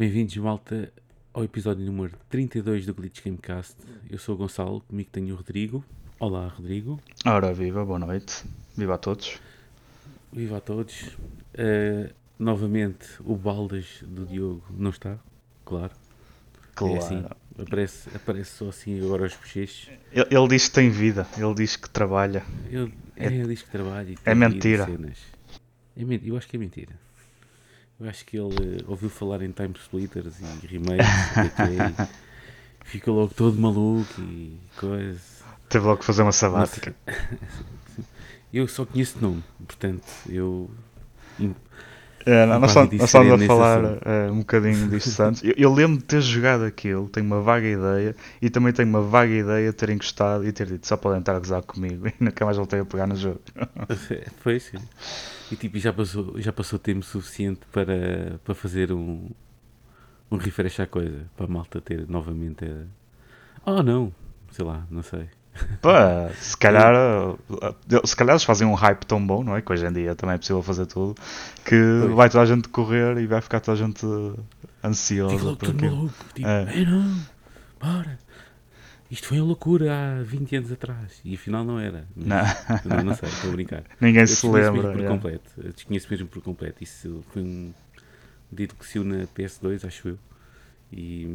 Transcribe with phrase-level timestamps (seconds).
[0.00, 0.90] Bem-vindos, malta,
[1.30, 3.76] ao episódio número 32 do Glitch Gamecast.
[4.08, 5.84] Eu sou o Gonçalo, comigo tenho o Rodrigo.
[6.18, 6.98] Olá, Rodrigo.
[7.26, 8.42] Ora, viva, boa noite.
[8.74, 9.38] Viva a todos.
[10.32, 11.02] Viva a todos.
[11.52, 15.18] Uh, novamente, o Baldas do Diogo não está,
[15.66, 15.92] claro.
[16.74, 16.94] Claro.
[16.94, 17.22] É assim,
[17.58, 19.90] aparece, aparece só assim agora aos bochechos.
[20.12, 22.42] Ele, ele diz que tem vida, ele diz que trabalha.
[22.70, 24.86] Ele, é, ele diz que trabalha e é mentira.
[24.86, 25.18] cenas.
[25.94, 26.98] É men- eu acho que é mentira.
[28.00, 31.06] Eu acho que ele eh, ouviu falar em time splitters e remakes,
[32.82, 35.20] e ficou logo todo maluco e coisa.
[35.68, 36.94] Teve logo que fazer uma sabática.
[38.52, 40.68] Eu só conheço o nome, portanto, eu.
[42.26, 45.42] É, não, nós, só, nós estamos a falar é, um bocadinho disto antes.
[45.42, 49.00] Eu, eu lembro de ter jogado aquilo, tenho uma vaga ideia, e também tenho uma
[49.00, 52.14] vaga ideia de ter encostado e ter dito só podem estar a gozar comigo, e
[52.20, 53.40] nunca mais voltei a pegar no jogo.
[54.42, 54.78] Foi sim.
[55.50, 59.30] E tipo, já passou, já passou tempo suficiente para, para fazer um,
[60.30, 62.84] um refresh à coisa, para a malta ter novamente a.
[63.64, 64.12] Oh não!
[64.50, 65.28] Sei lá, não sei.
[65.80, 69.62] Pá, se calhar, uh, se calhar eles fazem um hype tão bom, não é?
[69.62, 71.14] Que hoje em dia também é possível fazer tudo,
[71.64, 72.14] que Pois.
[72.14, 74.06] vai toda a gente correr e vai ficar toda a gente
[74.84, 76.14] ansiosa logo por todo maluco.
[76.34, 76.82] Tipo, É.
[76.82, 77.16] é não,
[77.80, 78.18] bora.
[79.10, 81.20] Isto foi a loucura há 20 anos atrás.
[81.24, 82.06] E afinal não era.
[82.14, 82.36] Não.
[82.84, 83.82] Não, não sei, estou a brincar.
[84.00, 84.70] Ninguém se lembra.
[84.70, 85.08] mesmo por yeah.
[85.08, 85.50] completo.
[85.58, 86.84] Eu desconheço mesmo por completo.
[86.84, 87.74] Isso foi um
[88.52, 90.18] dito que saiu na PS2, acho eu.
[90.92, 91.26] E.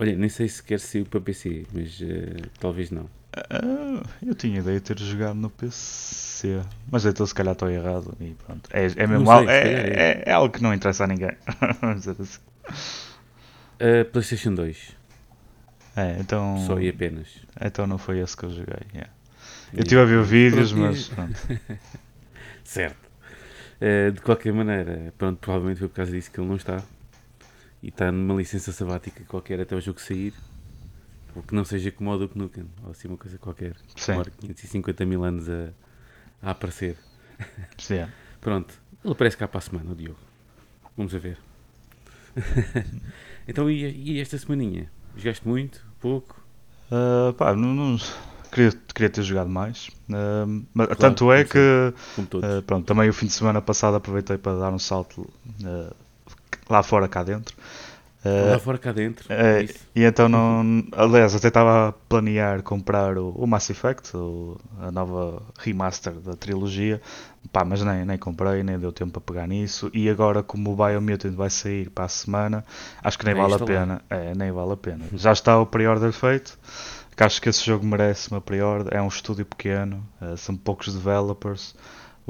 [0.00, 3.08] olha, nem sei se quer sair para PC, mas eh, talvez não.
[3.32, 8.16] Ah, eu tinha ideia de ter jogado no PC, mas então se calhar estou errado
[8.20, 8.68] e pronto.
[8.72, 10.00] É, é mesmo sei, algo, se é, é.
[10.00, 11.36] é- é algo que não interessa a ninguém.
[11.80, 12.40] Vamos dizer assim.
[13.78, 14.96] A PlayStation 2,
[15.96, 17.28] É, então, só e apenas.
[17.60, 18.80] então não foi esse que eu joguei.
[18.92, 19.10] yeah.
[19.72, 21.40] Eu E- estive a ver vídeos, Pronto, mas pronto.
[22.64, 23.10] Certo.
[23.80, 26.82] Eh, de qualquer maneira, pronto, provavelmente foi por causa disso que ele não está.
[27.82, 30.34] E está numa licença sabática qualquer até o jogo sair.
[31.34, 33.76] Ou que não seja como o Duke Nukem, ou assim uma coisa qualquer.
[33.96, 35.68] Sim, Demora 550 mil anos a,
[36.42, 36.96] a aparecer.
[37.78, 38.08] sim, é.
[38.40, 38.74] Pronto,
[39.04, 40.18] ele aparece cá para a semana, o Diogo.
[40.96, 41.38] Vamos a ver.
[43.46, 44.90] então, e, e esta semaninha?
[45.16, 45.84] Jogaste muito?
[46.00, 46.40] Pouco?
[46.90, 47.96] Ah, pá, não, não-
[48.50, 49.88] queria, queria ter jogado mais.
[50.12, 52.48] Ah, mas Claro, tanto é que Como todos.
[52.48, 55.94] Uh, pronto, também o fim de semana passado aproveitei para dar um salto uh,
[56.70, 57.54] lá fora, cá dentro.
[58.24, 59.26] Uh, Lá fora, cá dentro.
[59.64, 59.78] isso.
[59.96, 60.84] e então não.
[60.92, 66.36] Aliás, até estava a planear comprar o, o Mass Effect, o- a nova remaster da
[66.36, 67.00] trilogia,
[67.50, 69.90] pá, mas nem, nem comprei, nem deu tempo para pegar nisso.
[69.94, 72.62] E agora, como o Biomutant vai sair para a semana,
[73.02, 74.02] acho que nem É vale a pena.
[74.10, 75.04] É, nem vale a pena.
[75.14, 76.58] Já está o pre-order feito.
[77.16, 78.94] Que acho que esse jogo merece uma pre-order.
[78.94, 81.74] É um estúdio pequeno, uh, são poucos developers.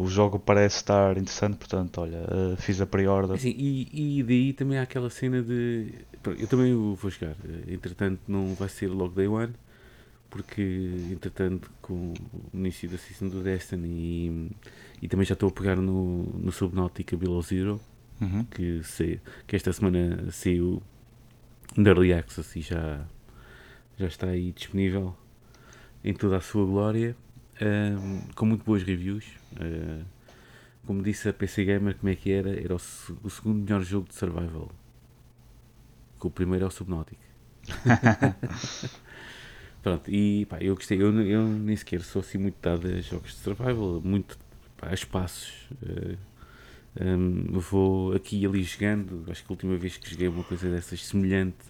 [0.02, 3.36] O jogo parece estar interessante, portanto, olha, uh, fiz a pre-order.
[3.36, 5.92] Assim, e, e daí também há aquela cena de.
[6.38, 7.36] Eu também o vou jogar.
[7.44, 9.52] eh, Entretanto, não vai ser logo day one.
[10.30, 10.62] Porque,
[11.10, 14.50] entretanto, com o início da season do Destiny e,
[15.02, 17.80] e também já estou a pegar no, no Subnautica Below Zero,
[18.20, 18.44] Uhum.
[18.44, 20.80] que, sei, que esta semana saiu
[21.76, 23.04] de Early Access e já,
[23.98, 25.16] já está aí disponível
[26.04, 27.16] em toda a sua glória,
[28.34, 29.24] com muito boas reviews.
[29.60, 30.04] ah,
[30.86, 32.50] como disse a PC Gamer, como é que era?
[32.50, 32.80] Era o,
[33.22, 34.70] o segundo melhor jogo de survival.
[36.18, 37.20] Que o primeiro é o Subnautica.
[39.82, 41.00] Pronto, e pá, eu gostei.
[41.00, 44.38] Eu, eu nem sequer sou assim muito dado a jogos de survival, muito
[44.76, 45.68] pá, a espaços.
[45.86, 46.16] ah,
[46.98, 49.24] Hum, vou aqui e ali jogando.
[49.30, 51.69] Acho que a última vez que joguei uma coisa dessas semelhante uh,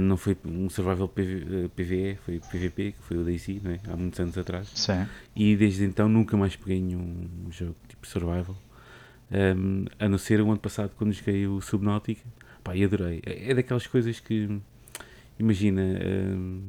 [0.00, 3.80] não foi um survival PV, uh, PVE, foi PVP, que foi o DayZ, não é?
[3.88, 4.68] há muitos anos atrás.
[4.74, 5.06] Sim.
[5.34, 8.56] E desde então nunca mais peguei nenhum jogo tipo survival.
[9.32, 12.26] Um, a não ser o ano passado quando joguei o Subnautica.
[12.62, 13.22] Pá, e adorei.
[13.24, 14.60] É, é daquelas coisas que,
[15.38, 16.68] imagina, um,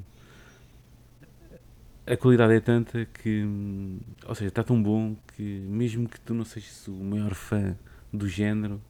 [2.08, 3.46] a qualidade é tanta que,
[4.26, 7.76] ou seja, está tão bom que mesmo que tu não sejas o maior fã
[8.12, 8.82] do género,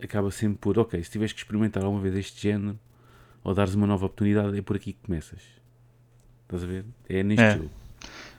[0.00, 2.78] acaba sempre por, ok, se tiveres que experimentar alguma vez este género
[3.44, 5.40] ou dares uma nova oportunidade, é por aqui que começas.
[6.44, 6.84] Estás a ver?
[7.08, 7.56] É neste É.
[7.58, 7.70] jogo.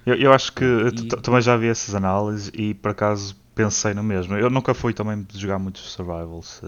[0.05, 4.03] Eu, eu acho que E- também já vi essas análises e por acaso pensei no
[4.03, 4.35] mesmo.
[4.35, 6.61] Eu nunca fui também de jogar muitos survivals,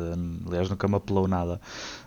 [0.48, 1.60] aliás nunca me apelou nada,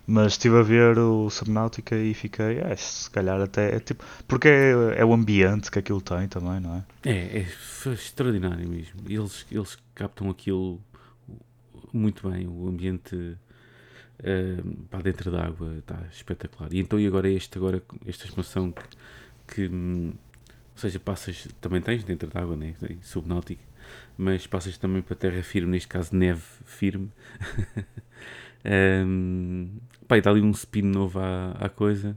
[0.06, 4.48] mas estive a ver o Subnautica e fiquei, é, se calhar até, é tipo, porque
[4.48, 6.82] é, é o ambiente que aquilo tem também, não é?
[7.04, 7.46] É, é
[7.92, 9.00] extraordinário mesmo.
[9.08, 10.80] Eles, eles captam aquilo
[11.92, 13.36] muito bem, o ambiente
[14.90, 16.72] para dentro da água está espetacular.
[16.72, 18.84] E então e agora este agora esta expansão que,
[19.54, 20.12] que, hum,
[20.80, 22.74] seja, passas, também tens dentro da água, né?
[23.02, 23.62] subnáutica,
[24.16, 27.10] mas passas também para terra firme, neste caso neve firme.
[29.06, 29.70] um,
[30.08, 32.16] pá, e dá ali um spin novo à, à coisa.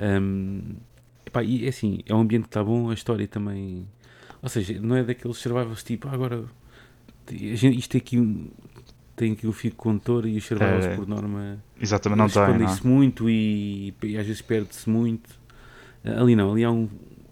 [0.00, 0.76] Um,
[1.32, 3.86] pá, e é assim, é um ambiente que está bom, a história também.
[4.42, 6.44] Ou seja, não é daqueles survivals tipo, ah, agora
[7.32, 8.50] isto aqui um,
[9.20, 13.28] tem aqui o fio condutor e os survivals é, por norma exatamente não escondem-se muito
[13.28, 15.38] e, e, às vezes perde-se muito.
[16.02, 16.88] Ali não, ali há um,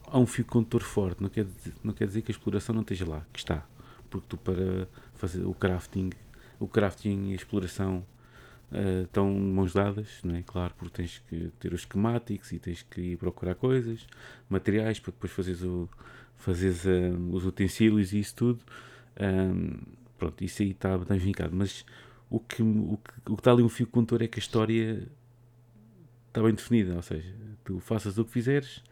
[0.07, 2.83] há um fio condutor forte, não quer, dizer, não quer dizer que a exploração não
[2.83, 3.65] esteja lá, que está.
[4.11, 6.11] Porque tu para fazer o crafting,
[6.61, 8.05] o crafting e a exploração
[8.71, 10.43] uh, estão mãos dadas, não é?
[10.43, 14.07] Claro, porque tens que ter os esquemáticos e tens que ir procurar coisas,
[14.51, 15.89] materiais para depois fazeres, o,
[16.37, 18.61] fazeres uh, os utensílios e isso tudo.
[19.19, 19.79] Um,
[20.19, 21.55] pronto, isso aí está bem vincado.
[21.55, 21.85] Mas
[22.29, 25.09] o que, o, que, o que está ali um fio condutor é que a história
[26.29, 26.95] está bem definida.
[26.95, 27.35] Ou seja,
[27.65, 28.83] tu faças o que fizeres,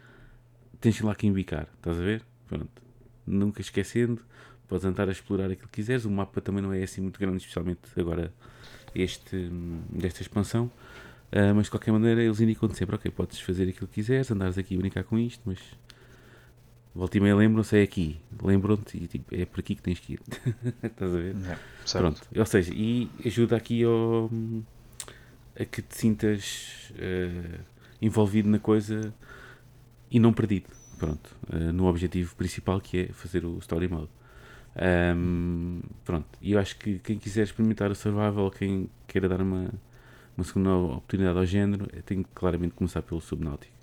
[0.81, 2.23] tens lá que embicar, estás a ver?
[2.46, 2.82] Pronto.
[3.26, 4.23] Nunca esquecendo,
[4.69, 6.05] podes andar a explorar aquilo que quiseres.
[6.05, 8.32] O mapa também não é assim muito grande, especialmente agora
[8.94, 9.50] este,
[9.90, 10.70] desta expansão.
[11.32, 14.56] Uh, mas de qualquer maneira eles indicam-te sempre, ok, podes fazer aquilo que quiseres, andares
[14.56, 15.58] aqui a brincar com isto, mas
[16.96, 20.14] volta e meia lembram-se, é aqui, lembram-te e tipo, é por aqui que tens que
[20.14, 20.20] ir.
[20.82, 21.37] Estás a ver?
[21.44, 21.58] É,
[21.93, 24.31] Pronto, ou seja, e ajuda aqui ao,
[25.60, 27.60] a que te sintas uh,
[28.00, 29.14] envolvido na coisa
[30.10, 30.69] e não perdido.
[30.98, 34.08] Pronto, uh, no objetivo principal que é fazer o story mode.
[35.16, 39.70] Um, pronto, e eu acho que quem quiser experimentar o survival, quem queira dar uma,
[40.37, 43.75] uma segunda oportunidade ao género, tem que claramente começar pelo Subnautica.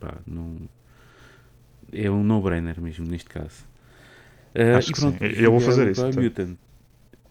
[0.00, 0.56] Pá, não,
[1.92, 3.64] é um no-brainer mesmo neste caso.
[4.54, 5.24] Uh, acho que pronto, sim.
[5.24, 6.06] Eu vou fazer isso.
[6.10, 6.56] Biomutant,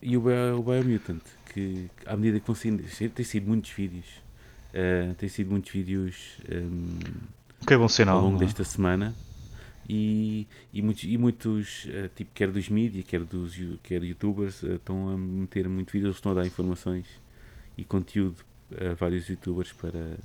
[0.02, 1.22] e o, Bio, o Biomutant,
[1.54, 2.82] que à medida que consigo,
[3.14, 4.06] tem sido muitos vídeos,
[4.74, 6.98] uh, tem sido muitos vídeos um,
[7.66, 8.46] que é bom sinal, ao longo é?
[8.46, 9.14] desta semana
[9.88, 14.76] e, e muitos, e muitos uh, tipo, quer dos mídia, quer dos quer youtubers, uh,
[14.76, 17.06] estão a meter muito vídeos, estão a dar informações
[17.78, 18.38] e conteúdo
[18.80, 20.18] a vários youtubers para,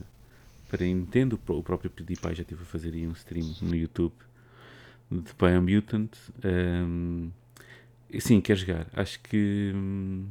[0.69, 1.39] para Nintendo.
[1.49, 4.15] O próprio PewDiePie já estive a fazer aí um stream no YouTube
[5.11, 6.11] de Biomutant.
[6.45, 7.31] Um,
[8.19, 8.87] sim, quer jogar.
[8.93, 10.27] Acho que hum,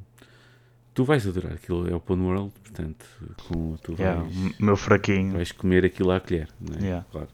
[0.94, 1.88] tu vais adorar aquilo.
[1.90, 3.06] É Open World, portanto,
[3.48, 5.34] com, tu vais, yeah, meu fraquinho.
[5.34, 6.50] vais comer aquilo à colher.
[6.60, 6.82] Não é?
[6.82, 7.06] Yeah.
[7.12, 7.30] Claro.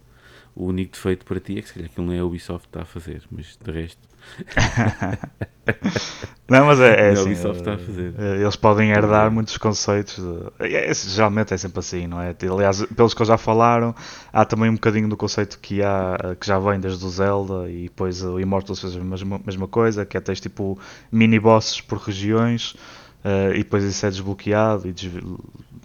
[0.56, 2.69] O único defeito para ti é que se calhar aquilo não é a Ubisoft que
[2.69, 4.12] está a fazer, mas de resto.
[6.48, 8.13] não, mas é, é a assim, Ubisoft está a fazer.
[8.18, 10.18] Eh, eles podem herdar muitos conceitos.
[10.18, 12.36] De, é, é, geralmente é sempre assim, não é?
[12.51, 13.95] Aliás, pelos que já falaram,
[14.31, 17.83] há também um bocadinho do conceito que, há, que já vem desde o Zelda e
[17.83, 20.77] depois o Immortals fez a mesma, mesma coisa, que é tens tipo
[21.12, 22.75] mini bosses por regiões.
[23.24, 24.95] Uh, e depois isso é desbloqueado e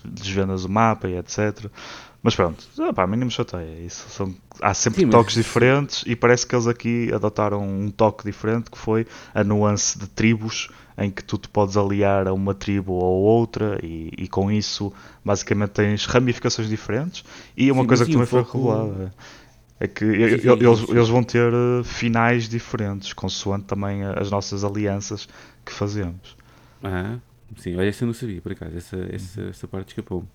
[0.04, 1.66] desvendas o mapa e etc.
[2.26, 3.86] Mas pronto, pá, mínimo chateia.
[3.86, 5.36] Isso são, há sempre Sim, toques mas...
[5.36, 10.08] diferentes e parece que eles aqui adotaram um toque diferente que foi a nuance de
[10.08, 10.68] tribos
[10.98, 14.92] em que tu te podes aliar a uma tribo ou outra e, e com isso
[15.24, 17.22] basicamente tens ramificações diferentes
[17.56, 19.14] e uma Sim, coisa que também foi revelada
[19.78, 25.28] é que eles, eles vão ter eh, finais diferentes consoante também as nossas alianças
[25.64, 26.36] que fazemos.
[26.82, 27.18] Ah,
[27.56, 30.28] sim, olha, essa eu não sabia por acaso, essa, essa, essa parte escapou-me.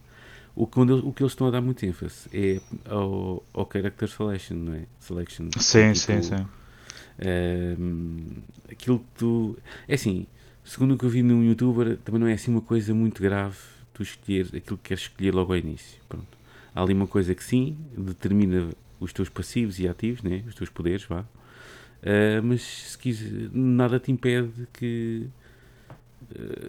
[0.55, 2.59] O que, eles, o que eles estão a dar muito ênfase é
[2.89, 4.85] ao, ao character selection, não é?
[4.99, 5.49] Selection.
[5.57, 6.45] Sim, tipo, sim, sim.
[7.79, 9.57] Um, aquilo que tu.
[9.87, 10.27] É assim,
[10.63, 13.57] segundo o que eu vi num youtuber, também não é assim uma coisa muito grave
[13.93, 15.99] tu escolher aquilo que queres escolher logo ao início.
[16.07, 16.37] Pronto.
[16.73, 20.43] Há ali uma coisa que sim, determina os teus passivos e ativos, né?
[20.47, 21.21] os teus poderes, vá.
[21.21, 25.27] Uh, mas se quiser, nada te impede que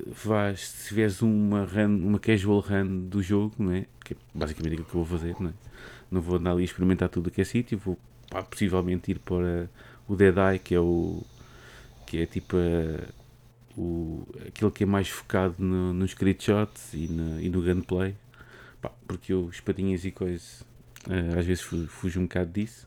[0.06, 3.86] vais, se tiveres uma, run, uma casual run do jogo, não é?
[4.04, 5.52] que é basicamente aquilo que eu vou fazer, não é?
[6.10, 9.18] Não vou andar ali a experimentar tudo o que é sítio, vou pá, possivelmente ir
[9.18, 9.68] para
[10.06, 11.22] o Dead Eye, que é o
[12.06, 17.04] que é tipo uh, o, aquele que é mais focado no, nos screenshots e,
[17.40, 18.14] e no gunplay,
[18.80, 20.62] pá, porque eu espadinhas e coisas
[21.06, 22.84] uh, às vezes fujo um bocado disso.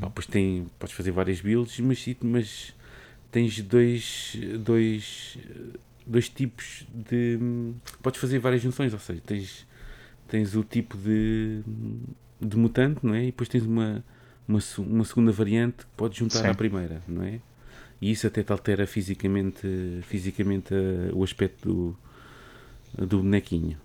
[0.00, 2.74] Pá, depois tem, podes fazer várias builds, mas, mas
[3.30, 5.38] tens dois, dois
[6.06, 7.38] dois tipos de.
[8.02, 9.66] Podes fazer várias junções, ou seja, tens,
[10.28, 11.62] tens o tipo de,
[12.40, 13.22] de mutante, não é?
[13.22, 14.04] E depois tens uma,
[14.46, 16.48] uma, uma segunda variante que podes juntar Sim.
[16.48, 17.40] à primeira, não é?
[18.00, 19.66] E isso até te altera fisicamente,
[20.02, 21.96] fisicamente uh, o aspecto
[22.96, 23.78] do, do bonequinho.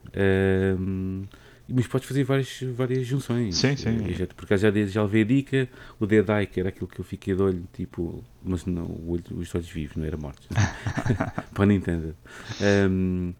[1.71, 3.55] Mas podes fazer várias, várias junções.
[3.57, 4.13] Sim, sim.
[4.13, 7.05] Já, porque já, já levei a dica, o Dead Eye, que era aquilo que eu
[7.05, 10.47] fiquei de olho, tipo, mas não, olho, os olhos vivos, não era mortos.
[11.53, 12.15] Para Nintendo.
[12.89, 13.33] Um,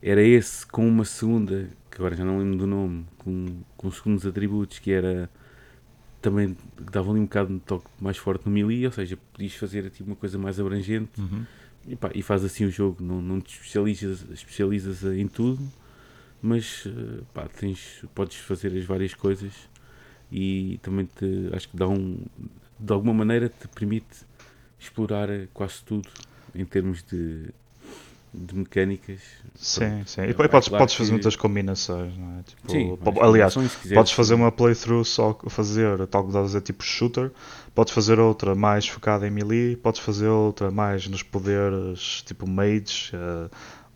[0.00, 3.46] era esse com uma segunda, que agora já não lembro do nome, com,
[3.76, 5.30] com segundos atributos, que era
[6.20, 6.56] também
[6.92, 10.08] dava ali um bocado de toque mais forte no melee, ou seja, podias fazer tipo,
[10.08, 11.44] uma coisa mais abrangente Uhum.
[11.86, 15.60] e, pá, e faz assim o jogo, não, não te especializas, especializas em tudo,
[16.42, 16.84] mas
[17.34, 19.52] pá, tens, podes fazer as várias coisas
[20.30, 22.24] e também te, acho que dá um,
[22.78, 24.26] de alguma maneira te permite
[24.78, 26.08] explorar quase tudo
[26.54, 27.48] em termos de,
[28.34, 29.20] de mecânicas.
[29.54, 30.22] Sim, sim.
[30.22, 32.42] E, é podes, claro podes fazer que- muitas combinações, não é?
[32.42, 33.54] Tipo, Sim, aliás,
[33.92, 37.30] podes fazer uma playthrough só fazer, tal como estás a tipo shooter,
[37.74, 43.12] podes fazer outra mais focada em melee, podes fazer outra mais nos poderes, tipo mage,
[43.14, 43.48] eh,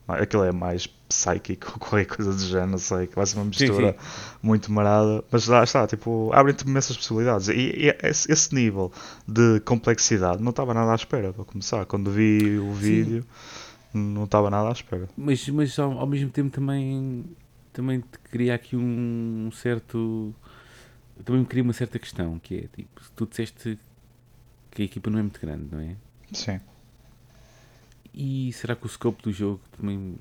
[0.08, 3.44] aquilo é mais psychic ou qualquer coisa do género, não sei, que vai ser uma
[3.52, 4.38] Sim, mistura sim.
[4.42, 7.48] muito marada, mas lá está, tipo, abrem-te imensas possibilidades.
[7.48, 8.92] E, e esse, esse nível
[9.26, 11.84] de complexidade não estava nada à espera, para começar.
[11.86, 13.24] Quando vi o vídeo,
[13.92, 15.08] não estava nada à espera.
[15.16, 17.24] Mas, mas ao, ao mesmo tempo também,
[17.72, 20.34] também te cria aqui um certo.
[21.24, 23.78] Também me cria uma certa questão, que é tipo, se tu disseste
[24.70, 25.96] que a equipa não é muito grande, não é?
[26.32, 26.60] Sim.
[28.16, 30.16] E será que o scope do jogo também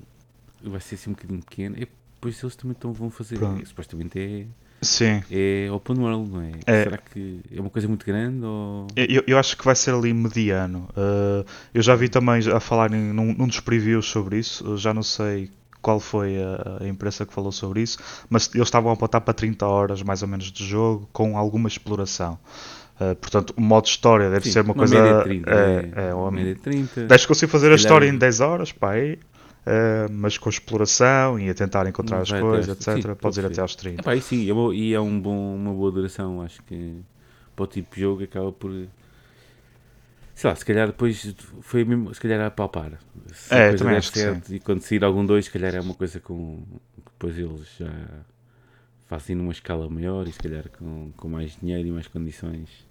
[0.62, 1.76] vai ser assim um bocadinho pequeno?
[1.80, 1.88] É,
[2.20, 3.38] pois eles também estão, vão fazer.
[3.38, 3.66] Pronto.
[3.66, 4.46] Supostamente é,
[4.82, 5.22] Sim.
[5.30, 6.52] é open world, não é?
[6.66, 6.84] É.
[6.84, 8.86] Será que é uma coisa muito grande ou.
[8.94, 10.88] Eu, eu acho que vai ser ali mediano.
[10.90, 14.64] Uh, eu já vi também a falarem num, num dos previews sobre isso.
[14.66, 15.50] Eu já não sei
[15.80, 17.98] qual foi a, a imprensa que falou sobre isso,
[18.28, 21.68] mas eles estavam a apontar para 30 horas mais ou menos de jogo com alguma
[21.68, 22.38] exploração.
[22.98, 24.94] Uh, portanto, o modo história deve Sim, ser uma, uma coisa.
[24.94, 25.50] média de 30.
[25.50, 27.06] é, é, é, uma média de 30.
[27.06, 31.38] Deixa conseguir fazer a história calhar- em 10 horas, pá, aí, uh, mas com exploração
[31.38, 32.94] e a tentar encontrar as até coisas, aos- etc.
[32.94, 33.60] sim, podes ir pode até ser.
[33.60, 34.00] aos 30.
[34.00, 37.02] Epá, e sim, é e é um bom, uma boa duração, acho que
[37.54, 38.70] para o tipo de jogo acaba por.
[40.34, 42.92] Sei lá, se calhar depois foi mesmo, se calhar a palpar.
[43.32, 45.94] Se É, também acho que certo E quando sair algum 2, se calhar é uma
[45.94, 46.62] coisa com.
[46.96, 47.90] que Depois eles já
[49.06, 52.86] fazem numa escala maior e se calhar com, com mais dinheiro e mais condições.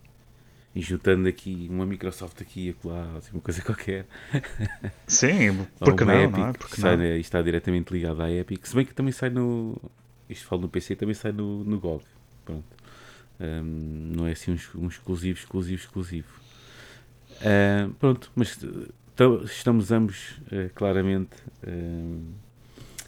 [0.74, 4.05] E juntando aqui uma Microsoft aqui e acolá, assim, uma coisa qualquer.
[5.07, 6.53] Sim, porque não, Epic, não é?
[6.53, 7.03] que Porque sai, não?
[7.05, 8.65] está diretamente ligado à Epic.
[8.65, 9.81] Se bem que também sai no.
[10.29, 12.03] Isto falo no PC, também sai no, no GOG.
[12.43, 12.65] Pronto.
[13.39, 16.27] Ahm, não é assim um, um exclusivo, exclusivo, exclusivo.
[18.00, 18.57] Pronto, mas
[19.45, 21.36] estamos ambos eh, claramente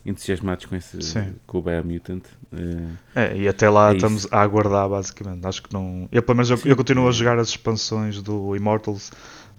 [0.07, 1.35] entusiasmados com, esse, Sim.
[1.45, 2.23] com o Biomutant.
[2.51, 5.45] Uh, É, e até lá É estamos a aguardar basicamente.
[5.45, 6.07] Acho que não.
[6.11, 9.11] Eu pelo menos eu, eu continuo a jogar as expansões do Immortals,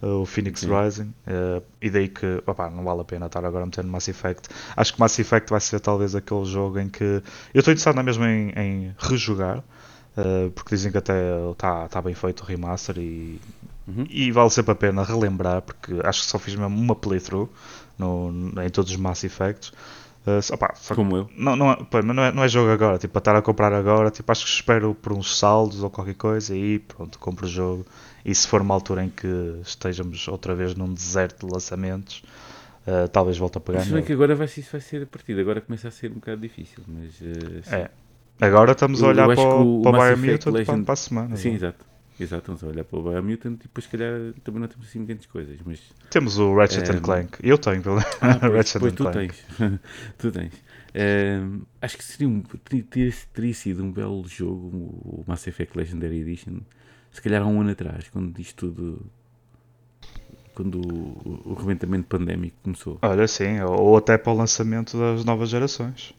[0.03, 0.71] uh, o Phoenix Sim.
[0.71, 3.93] Rising, uh, e daí que opá, não vale a pena estar agora a meter no
[3.93, 4.49] Mass Effect.
[4.75, 7.23] Acho que Mass Effect vai ser talvez aquele jogo em que eu
[7.55, 9.63] estou interessado na mesma em, em rejogar.
[10.55, 11.15] porque dizem que até
[11.53, 13.39] está tá bem feito o remaster e,
[13.87, 14.05] uhum.
[14.09, 17.49] e vale sempre a pena relembrar porque acho que só fiz mesmo uma playthrough
[17.99, 19.73] no, em todos os Mass Effects.
[20.29, 21.31] Uh, que Como eu.
[21.37, 23.43] não, não, é, pá, mas não, é, não é jogo agora, tipo, para estar a
[23.43, 27.47] comprar agora, tipo, acho que espero por uns saldos ou qualquer coisa e pronto, compro
[27.47, 27.87] o jogo.
[28.25, 29.27] E se for uma altura em que
[29.63, 32.23] estejamos outra vez num deserto de lançamentos,
[32.87, 35.41] uh, talvez volte a pegar Se bem que agora vai, isso vai ser a partida,
[35.41, 37.75] agora começa a ser um bocado difícil, mas sim.
[37.75, 37.91] É.
[38.41, 41.37] Agora estamos a olhar para o, para o Biomutant Effect para, Legend- para a semana.
[41.37, 41.73] Sim, é?
[42.23, 42.39] Exato.
[42.43, 45.27] Exato, vamos olhar para o Biomutant e depois, se calhar, também não temos assim grandes
[45.27, 47.39] coisas, mas Temos o Ratchet Ehm, and Clank.
[47.43, 48.11] Eu tenho, pelo menos.
[48.21, 49.35] Ah, pois, Ratchet pois tu Clank.
[49.35, 49.45] tens.
[50.19, 50.53] tu tens.
[50.95, 56.21] Ehm, acho que seria um, teria, teria- sido um belo jogo o Mass Effect Legendary
[56.21, 56.61] Edition.
[57.13, 59.07] Se calhar há um ano atrás, quando isto tudo.
[60.55, 62.99] Quando o, o rebentamento pandémico começou.
[63.03, 66.13] Olha, sim, ou até para o lançamento das novas gerações.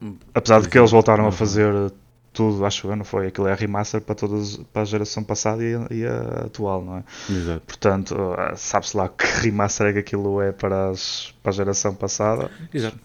[0.00, 1.32] Hum, Apesar de pois que é, eles voltaram a uhum.
[1.32, 1.92] fazer
[2.32, 3.26] tudo, acho eu, não foi?
[3.26, 6.98] Aquilo é remaster para, todas, para a geração passada e a, e a atual, não
[6.98, 7.04] é?
[7.28, 7.60] Exato.
[7.66, 11.94] Portanto, ah, sabe-se lá que remaster é que aquilo é para, as, para a geração
[11.94, 12.50] passada.
[12.72, 12.98] Exato.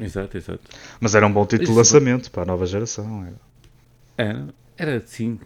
[0.00, 0.60] Exato, exato.
[1.00, 3.26] Mas era um bom título de Isso- lançamento para a nova geração.
[3.26, 3.32] é.
[4.16, 5.38] Era, era sim,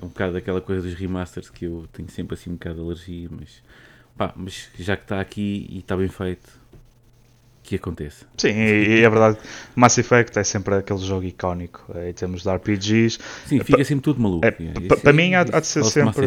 [0.00, 2.80] é um bocado aquela coisa dos remasters que eu tenho sempre assim um bocado de
[2.82, 3.62] alergia, mas
[4.16, 6.48] pá, mas já que está aqui e está bem feito,
[7.62, 8.26] que aconteça.
[8.36, 9.38] Sim, é verdade,
[9.74, 13.18] Mass Effect é sempre aquele jogo icónico eh, em termos de RPGs.
[13.46, 14.44] Sim, fica sempre tudo maluco.
[14.44, 16.26] É, é, para mim há, de ser sempre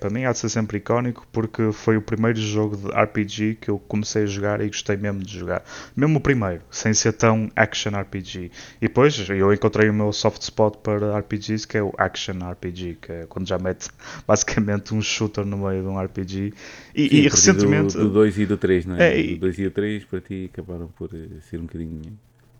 [0.00, 3.70] para mim há de ser sempre icónico porque foi o primeiro jogo de RPG que
[3.70, 5.62] eu comecei a jogar e gostei mesmo de jogar
[5.94, 8.50] mesmo o primeiro sem ser tão action RPG
[8.80, 12.98] e depois eu encontrei o meu soft spot para RPGs que é o action RPG
[13.00, 13.88] que é quando já mete
[14.26, 16.54] basicamente um shooter no meio de um RPG
[16.94, 19.20] e, Sim, e recentemente Do 2 e do 3, não é?
[19.20, 22.00] É, Do 2 e do 3 para ti acabaram por eh, ser um bocadinho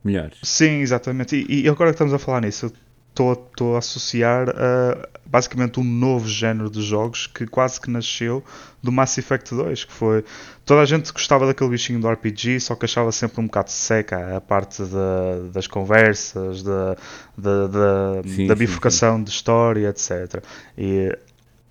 [0.04, 0.38] melhores.
[0.42, 1.36] Sim, exatamente.
[1.36, 2.72] E, e agora que estamos a falar nisso, eu
[3.12, 8.42] estou a associar a basicamente um novo género de jogos que quase que nasceu
[8.82, 10.24] do Mass Effect 2, que foi
[10.64, 14.36] toda a gente gostava daquele bichinho do RPG, só que achava sempre um bocado seca
[14.36, 16.96] a parte da, das conversas, da,
[17.36, 20.42] da, da, Sim, da sim, bifurcação de história, etc.
[20.76, 21.16] E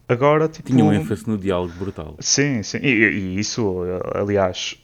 [0.07, 2.15] agora tipo, Tinha um ênfase no diálogo brutal.
[2.19, 2.79] Sim, sim.
[2.81, 3.77] E, e isso,
[4.15, 4.80] aliás,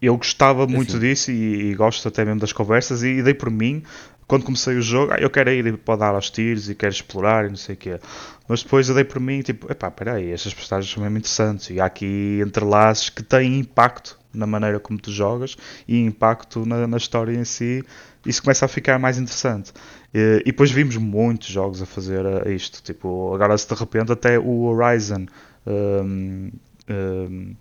[0.00, 3.82] eu gostava muito disso e, e gosto até mesmo das conversas e, dei por mim,
[4.26, 7.46] quando comecei o jogo, ah, eu quero ir para dar aos tiros e quero explorar
[7.46, 8.00] e não sei o quê.
[8.48, 11.80] Mas depois eu dei por mim, tipo, epá, peraí, estas personagens são mesmo interessantes e
[11.80, 16.96] há aqui entrelaços que têm impacto na maneira como tu jogas e impacto na, na
[16.96, 17.84] história em si.
[18.26, 19.72] Isso começa a ficar mais interessante.
[20.12, 22.82] E, e depois vimos muitos jogos a fazer eh, isto.
[22.82, 25.26] Tipo, agora se de repente até o Horizon
[25.66, 26.50] um,
[26.88, 27.56] um,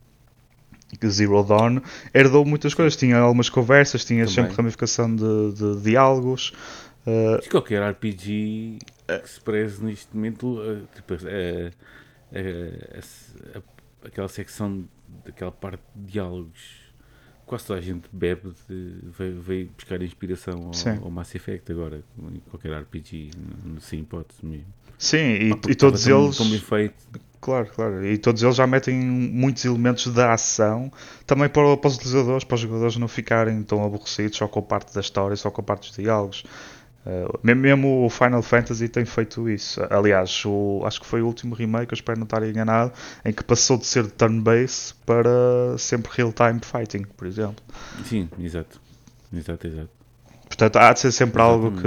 [1.07, 1.79] Zero Dawn
[2.13, 2.95] herdou muitas coisas.
[2.95, 4.33] Tinha algumas conversas, tinha Também.
[4.35, 6.53] sempre ramificação de, de diálogos.
[7.05, 8.79] Uh, qualquer RPG
[9.21, 11.71] que se preze neste momento, eh, tipo, eh,
[12.31, 13.01] eh,
[13.55, 14.85] a- aquela secção,
[15.25, 16.59] daquela parte de diálogos,
[17.45, 22.01] quase toda a gente bebe, de, veio, veio buscar inspiração ao, ao Mass Effect agora,
[22.49, 23.31] qualquer RPG,
[23.81, 24.73] sem hipótese mesmo.
[24.97, 26.37] sim, e, Ah, e todos tão- eles.
[26.37, 26.95] Tão bem feito.
[27.43, 28.05] Claro, claro.
[28.05, 30.89] E todos eles já metem muitos elementos da ação
[31.27, 34.63] também para, para os utilizadores, para os jogadores não ficarem tão aborrecidos só com a
[34.63, 36.45] parte da história, só com a parte dos diálogos.
[37.05, 39.81] Uh, mesmo- o Final Fantasy tem feito isso.
[39.89, 42.93] Aliás, o- acho que foi o último remake, eu espero não estar enganado,
[43.25, 47.57] em que passou de ser turn-based para sempre real-time fighting, por exemplo.
[48.05, 48.79] Sim, exato.
[49.33, 49.89] Exato, exato.
[50.47, 51.81] Portanto, há de ser sempre algo Exatamente.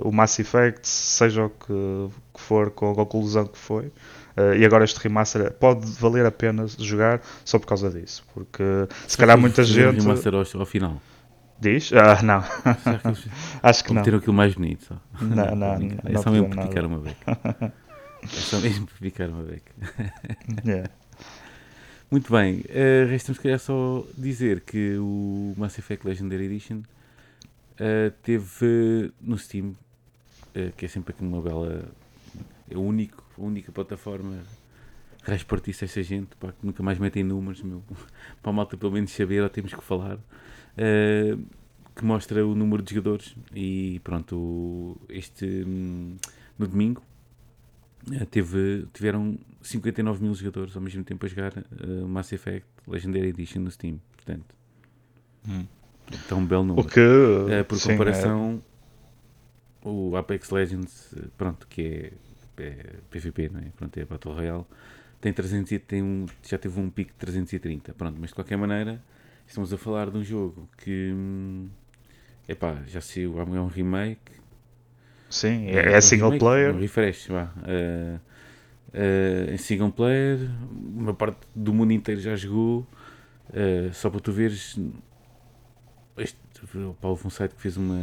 [0.00, 3.90] que o Mass Effect, seja o que, que for, com a conclusão que foi,
[4.36, 8.24] eh, e agora este remaster pode valer a pena jogar só por causa disso.
[8.34, 8.62] Porque
[9.06, 11.00] se calhar muita gente remaster ao, ao final.
[11.60, 13.20] diz: Ah, não, que
[13.62, 14.00] acho que não.
[14.00, 14.84] meteram aquilo mais bonito?
[14.86, 14.96] Só?
[15.20, 15.74] Não, não,
[16.04, 17.72] É não só mesmo para picar uma beca.
[18.22, 19.72] É só mesmo para picar uma beca.
[20.64, 20.90] Yeah.
[22.10, 26.82] Muito bem, eh, resta-me se calhar só dizer que o Mass Effect Legendary Edition
[27.78, 29.74] eh, teve no Steam,
[30.54, 31.84] eh, que é sempre aqui uma bela.
[32.70, 34.38] É o único, a única plataforma
[35.24, 37.82] raspartice esta gente, pá, que nunca mais metem números, meu,
[38.42, 40.18] para a malta pelo menos saber, ou temos que falar,
[40.76, 41.36] eh,
[41.94, 46.16] que mostra o número de jogadores e pronto, este hum,
[46.58, 47.02] no domingo
[48.12, 53.28] eh, teve, tiveram 59 mil jogadores ao mesmo tempo a jogar eh, Mass Effect Legendary
[53.28, 54.00] Edition no Steam.
[54.16, 54.54] Portanto,
[55.48, 55.66] Hum.
[56.12, 56.88] está um belo O número.
[56.88, 57.00] que,
[57.50, 58.62] Eh, por sim, é- comparação,
[59.84, 62.12] o Apex Legends, pronto, que é,
[62.58, 63.64] é PVP, não é?
[63.76, 64.64] Pronto, é Battle Royale,
[65.20, 67.94] tem 300 e- tem um, já teve um pico de 330.
[67.94, 69.02] Pronto, mas de qualquer maneira,
[69.46, 71.68] estamos a falar de um jogo que hum,
[72.48, 74.32] epá, já saiu, é um remake,
[75.28, 76.74] sim, é, é, é um single remake, player.
[76.74, 77.52] Um refresh, vá.
[77.58, 78.20] Uh,
[78.94, 80.38] uh, em single player,
[80.70, 82.86] uma parte do mundo inteiro já jogou.
[83.50, 84.78] uh, só para tu veres.
[86.16, 86.38] Este,
[86.76, 87.96] o Paulo foi um site que fez uma.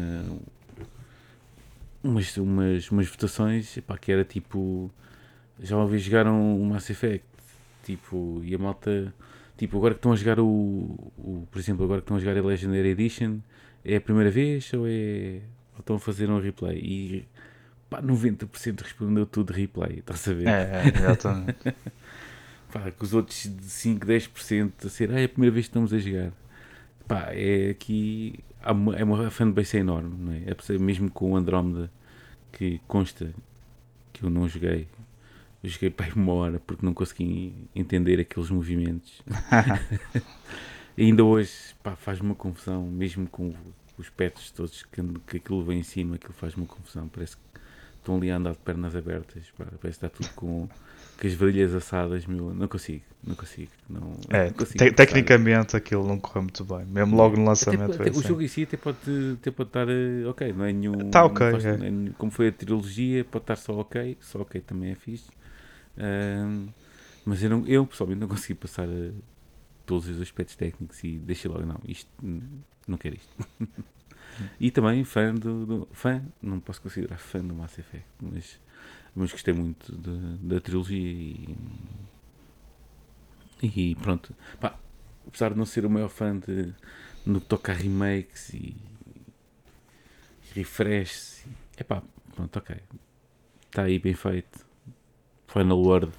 [2.03, 4.91] Umas, umas, umas votações epá, que era tipo.
[5.59, 7.25] Já uma vez jogaram o Mass Effect.
[7.83, 9.13] Tipo, e a malta.
[9.57, 11.47] Tipo, agora que estão a jogar o, o.
[11.51, 13.39] Por exemplo, agora que estão a jogar a Legendary Edition,
[13.83, 15.41] é a primeira vez ou é.
[15.73, 16.77] Ou estão a fazer um replay?
[16.77, 17.25] E
[17.89, 20.47] pá, 90% respondeu tudo replay, estás a ver?
[20.47, 21.75] É, é, exatamente.
[22.71, 25.71] Pá, que os outros de 5, 10% a ser, ah, é a primeira vez que
[25.71, 26.31] estamos a jogar.
[27.07, 28.43] Pá, é aqui.
[28.69, 30.43] Há uma, é uma fanbase enorme, não é?
[30.51, 31.91] É mesmo com o Andrómeda,
[32.51, 33.34] que consta
[34.13, 34.88] que eu não joguei.
[35.63, 39.23] Eu joguei para uma hora porque não consegui entender aqueles movimentos.
[40.95, 41.51] e ainda hoje,
[41.97, 43.55] faz-me uma confusão, mesmo com
[43.97, 47.08] os pets todos que, que aquilo vem em cima, aquilo faz uma confusão.
[47.08, 47.43] Parece que
[47.99, 50.67] estão ali a andar de pernas abertas, pá, parece que está tudo com,
[51.19, 52.53] com as varilhas assadas, meu.
[52.53, 53.71] Não consigo, não consigo.
[53.89, 56.85] Não, É, não consigo te- tecnicamente aquilo não correu muito bem.
[56.85, 58.01] Mesmo logo no Até, lançamento.
[58.01, 58.23] até foi o assim.
[58.23, 58.97] jogo em si até pode,
[59.39, 60.95] até pode estar eh, ok, não é nenhum.
[61.12, 61.79] Tá não ok, faz- é.
[61.79, 65.29] é como foi a trilogia, pode estar só ok, só ok também é fixe.
[65.97, 66.69] Ahm,
[67.25, 69.13] mas eu, não, eu pessoalmente não consegui passar eh,
[69.85, 72.41] pelos aspectos técnicos e deixei logo, não, isto hum,
[72.88, 73.35] não quero isto.
[74.60, 78.60] e também fã do, do- Fã, não posso considerar fã do Mass Effect, mas,
[79.15, 81.58] mas gostei muito da, da trilogia e.
[83.62, 84.78] E pronto, pá,
[85.28, 86.73] apesar de não ser o maior fã de,
[87.25, 88.75] no que toca a remakes e,
[90.56, 91.45] refreshes,
[91.78, 92.02] é pá,
[92.36, 92.75] pronto, ok,
[93.67, 94.65] está aí bem feito.
[95.47, 96.12] Final Word,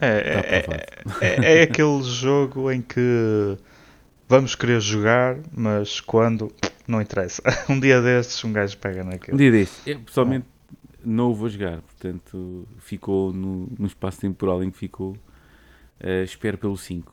[0.00, 0.84] É, está é, aprovado.
[1.20, 3.00] é, é aquele jogo em que
[4.28, 6.52] vamos querer jogar, mas quando
[6.88, 7.42] não interessa.
[7.68, 9.36] Um dia destes um gajo pega Um naquilo.
[9.36, 10.46] dia deste, eu pessoalmente
[11.04, 15.12] não o vou jogar, portanto ficou no, no espaço temporal em que ficou.
[16.00, 17.12] Uh, espero pelo 5.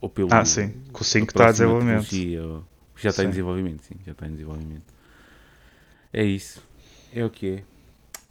[0.00, 2.14] Ou pelo, ah, sim, com o 5 está a desenvolvimento.
[2.42, 2.64] Ou,
[2.96, 3.28] já está sim.
[3.28, 4.94] em desenvolvimento, sim, já está em desenvolvimento.
[6.12, 6.62] É isso.
[7.12, 7.62] É o que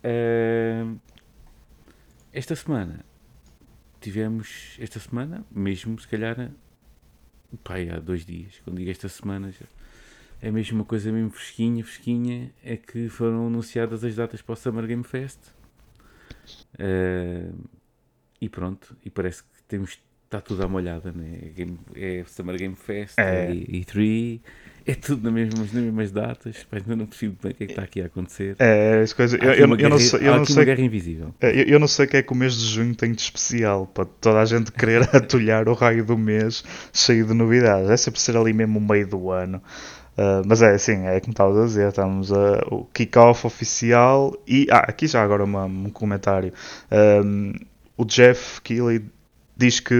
[0.03, 0.83] é.
[0.83, 0.99] Uh,
[2.33, 3.05] esta semana
[3.99, 4.77] tivemos.
[4.79, 6.51] Esta semana, mesmo se calhar.
[7.63, 8.61] Pai, há dois dias.
[8.63, 9.65] Quando digo esta semana, já,
[10.41, 12.51] é mesmo uma coisa mesmo fresquinha, fresquinha.
[12.63, 15.39] É que foram anunciadas as datas para o Summer Game Fest.
[16.75, 17.53] Uh,
[18.39, 18.95] e pronto.
[19.03, 19.99] E parece que temos.
[20.25, 21.51] Está tudo à molhada, né?
[21.95, 24.39] É, é Summer Game Fest, é, é E3
[24.91, 27.67] é tudo nas mesmas, nas mesmas datas, mas ainda não percebo bem o que é
[27.67, 28.55] que está aqui a acontecer.
[28.57, 29.39] É, as coisas.
[29.39, 30.27] Eu, eu, eu, não sei.
[30.27, 31.33] Eu não sei, guerra invisível.
[31.39, 33.21] É, eu, eu, não sei o que é que o mês de junho tem de
[33.21, 37.89] especial para toda a gente querer atulhar o raio do mês cheio de novidades.
[37.89, 39.61] É sempre ser ali mesmo o meio do ano.
[40.19, 44.67] Uh, mas é assim, é como estavas a dizer, estamos a, o kick-off oficial e.
[44.69, 46.51] Ah, aqui já agora uma, um comentário.
[46.91, 47.53] Um,
[47.95, 49.05] o Jeff Keighley
[49.55, 49.95] diz que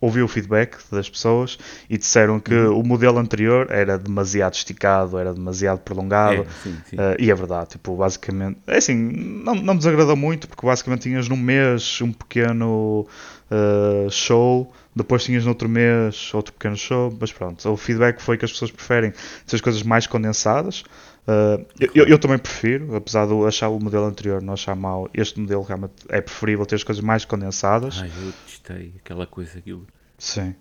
[0.00, 1.58] ouviu o feedback das pessoas
[1.90, 2.80] e disseram que uhum.
[2.80, 6.42] o modelo anterior era demasiado esticado, era demasiado prolongado.
[6.42, 6.96] É, sim, sim.
[6.96, 8.58] Uh, e é verdade, tipo, basicamente.
[8.66, 13.06] É assim, não, não me desagradou muito, porque basicamente tinhas num mês um pequeno
[13.50, 18.38] uh, show, depois tinhas no outro mês outro pequeno show, mas pronto, o feedback foi
[18.38, 19.12] que as pessoas preferem
[19.46, 20.84] essas coisas mais condensadas.
[21.26, 25.08] Uh, eu, eu, também prefiro, apesar de eu achar o modelo anterior não achar mau,
[25.14, 27.98] este modelo realmente é preferível ter as coisas mais condensadas.
[28.00, 29.86] Ai, eu testei aquela coisa, aquilo.
[30.18, 30.54] Sim.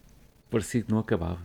[0.50, 1.40] Parecia que não acabava.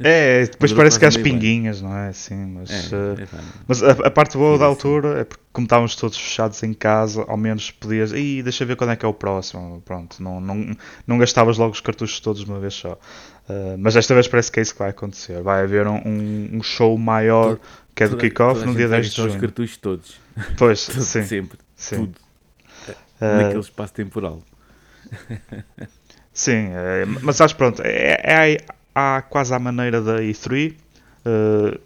[0.00, 1.90] É, depois mas parece que há as pinguinhas, bem.
[1.90, 2.12] não é?
[2.12, 3.26] Sim, mas, é, uh, é
[3.66, 7.24] mas a, a, parte boa da altura é porque, como estávamos todos fechados em casa,
[7.26, 8.12] ao menos podias.
[8.12, 9.82] Ih, deixa ver quando é que é o próximo.
[9.84, 12.92] Pronto, não, não, não gastavas logo os cartuchos todos de uma vez só.
[13.48, 15.42] Uh, mas desta vez parece que é isso que vai acontecer.
[15.42, 17.58] Vai haver um, um show maior
[17.94, 19.30] que é do kickoff no dia 10 de junho.
[19.30, 20.20] os cartuchos todos.
[20.58, 21.22] Pois, sim.
[21.22, 21.58] Sempre.
[21.76, 21.96] Sim.
[21.96, 22.18] Tudo.
[23.20, 24.42] Uh, Naquele espaço temporal.
[26.32, 27.80] sim, é, mas acho pronto.
[27.84, 28.56] É, é,
[28.94, 30.74] há quase à maneira da E3.
[31.26, 31.80] Uh,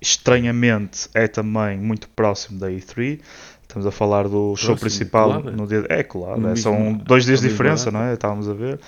[0.00, 3.20] estranhamente é também muito próximo da E3.
[3.62, 5.50] Estamos a falar do show principal colada.
[5.52, 5.86] no dia.
[5.88, 6.48] É, colado.
[6.48, 8.14] É, são dois dias de diferença, não é?
[8.14, 8.80] Estávamos a ver.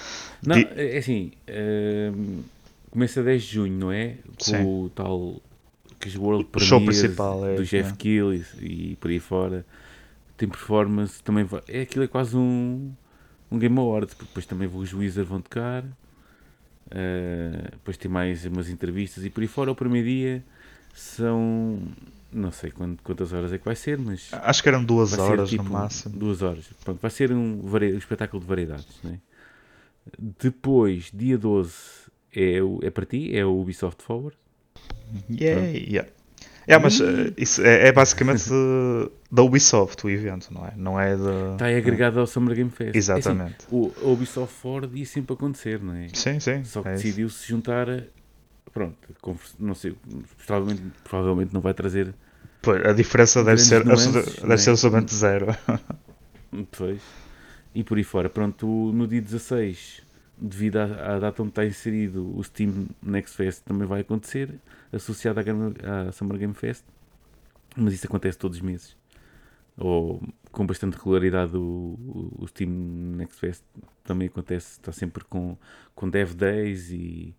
[0.45, 0.69] Não, Di...
[0.75, 1.33] é assim.
[1.49, 2.43] Uh,
[2.91, 4.17] começa 10 de junho, não é?
[4.39, 4.65] Com Sim.
[4.65, 5.41] o tal
[6.03, 7.97] que World o show principal é, do Jeff é.
[7.97, 9.65] Kill e, por aí fora
[10.37, 12.93] tem performance também é aquilo é quase um
[13.49, 15.85] um Game Award depois também os Wizards vão tocar
[16.93, 19.73] uh, depois tem mais umas entrevistas e por aí fora.
[19.73, 20.45] O primeiro dia
[20.95, 21.81] são
[22.33, 25.65] não sei quantas horas é que vai ser mas acho que eram duas horas tipo,
[25.65, 26.19] no máximo.
[26.19, 26.65] duas horas.
[26.85, 29.19] Pronto, vai ser um, um espetáculo de variedades né?
[30.19, 31.73] depois dia 12
[32.35, 33.37] é, é para ti?
[33.37, 34.37] É o Ubisoft Forward?
[35.31, 36.11] Yeah, yeah.
[36.66, 38.44] É, mas uh, isso é, é basicamente
[39.31, 40.72] da Ubisoft o evento, não é?
[40.77, 41.53] Não é de.
[41.53, 42.94] Está agregado ao Summer Game Fest.
[42.94, 43.57] Exatamente.
[43.62, 46.09] É assim, o Ubisoft Ford ia sempre acontecer, não é?
[46.12, 46.64] Sim, sim.
[46.64, 47.87] Só que é decidiu se juntar.
[48.72, 48.96] Pronto,
[49.59, 49.94] não sei,
[50.46, 52.14] provavelmente, provavelmente não vai trazer.
[52.62, 54.57] Pois, a diferença deve ser, nuances, deve é?
[54.57, 55.46] ser absolutamente zero.
[56.77, 57.01] Pois.
[57.75, 60.03] E por aí fora, pronto, no dia 16
[60.43, 64.59] devido à, à, data onde está inserido o Steam Next Fest também vai acontecer,
[64.93, 66.85] associado à, à Summer Game Fest,
[67.77, 68.97] mas isso acontece todos os meses,
[69.77, 71.97] ou com bastante regularidade o,
[72.39, 72.71] o, Steam
[73.17, 73.63] Next Fest
[74.05, 75.57] também acontece, está sempre com,
[75.95, 77.35] com Dev Days e,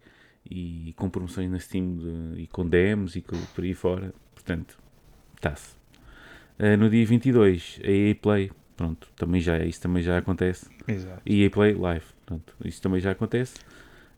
[0.49, 4.77] e com promoções na Steam de, e com demos e com, por aí fora, portanto,
[5.35, 5.75] está-se.
[6.59, 10.69] Uh, no dia 22, a EA Play, pronto, também já, isso também já acontece.
[10.87, 11.21] Exato.
[11.25, 12.12] EA Play Live.
[12.25, 13.55] Pronto, isso também já acontece.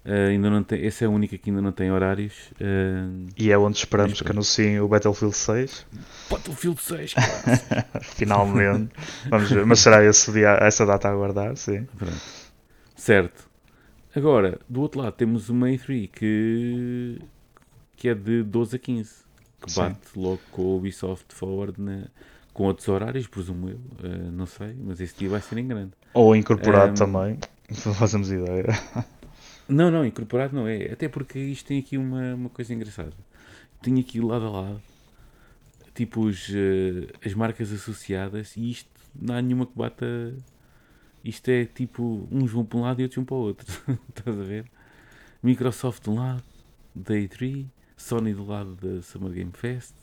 [0.05, 2.51] Uh, ainda não tem, esse é o único que ainda não tem horários.
[2.61, 5.87] Uh, e é onde esperamos que anunciem o Battlefield 6.
[6.29, 7.15] Battlefield 6,
[8.15, 8.93] Finalmente.
[9.27, 9.65] Vamos ver.
[9.65, 11.85] Mas será esse dia, essa data a aguardar, sim.
[11.97, 12.21] Pronto.
[12.95, 13.49] Certo.
[14.15, 17.19] Agora, do outro lado, temos uma A3 que,
[17.97, 19.25] que é de 12 a 15.
[19.59, 19.81] Que sim.
[19.81, 22.05] bate logo com o Ubisoft Forward na,
[22.53, 23.75] com outros horários, presumo eu.
[23.75, 25.91] Uh, não sei, mas esse dia vai ser em grande.
[26.13, 27.39] Ou incorporado um, também.
[27.85, 28.65] Não fazemos ideia.
[29.67, 30.91] Não, não, incorporado não é.
[30.91, 33.13] Até porque isto tem aqui uma, uma coisa engraçada.
[33.81, 34.81] Tem aqui lado a lado,
[35.95, 40.05] tipo os, uh, as marcas associadas, e isto não há nenhuma que bata.
[41.23, 43.65] Isto é tipo, uns vão para um lado e outros vão para o outro.
[44.15, 44.65] Estás a ver?
[45.41, 46.43] Microsoft de um lado,
[46.93, 47.65] Day 3,
[47.97, 49.95] Sony do lado da Summer Game Fest.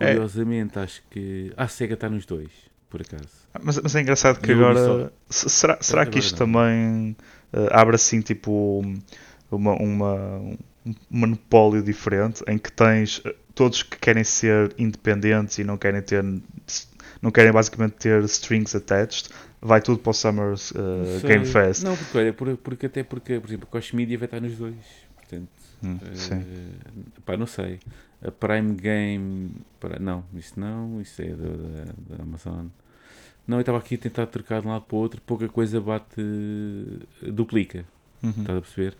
[0.00, 0.12] É.
[0.12, 0.82] Curiosamente, é.
[0.82, 1.52] acho que.
[1.56, 3.28] Ah, a Sega está nos dois por acaso.
[3.60, 5.12] Mas, mas é engraçado que agora.
[5.28, 7.16] Será, será que isto também
[7.52, 8.84] uh, abre assim tipo
[9.50, 10.56] uma, uma, um
[11.10, 13.20] monopólio diferente em que tens.
[13.24, 16.24] Eh, todos que querem ser independentes e não querem ter
[17.22, 19.30] não querem basicamente ter strings attached,
[19.60, 21.82] vai tudo para o Summer uh, Game Fest.
[21.82, 24.74] Não, porque, olha, porque, até porque, por exemplo, a Koch Media vai estar nos dois.
[25.16, 25.48] Portanto,
[25.82, 27.80] hum, uh, pá, não sei.
[28.22, 29.52] A Prime Game.
[29.80, 32.66] Para, não, isso não, isso é da, da Amazon.
[33.46, 35.80] Não, eu estava aqui a tentar trocar de um lado para o outro, pouca coisa
[35.80, 36.20] bate.
[37.22, 37.84] duplica.
[38.22, 38.30] Uhum.
[38.30, 38.96] Estás a perceber?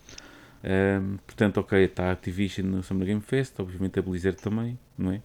[0.65, 5.13] Um, portanto, ok, está a Activision no Summer Game Fest, obviamente a Blizzard também, não
[5.13, 5.23] é?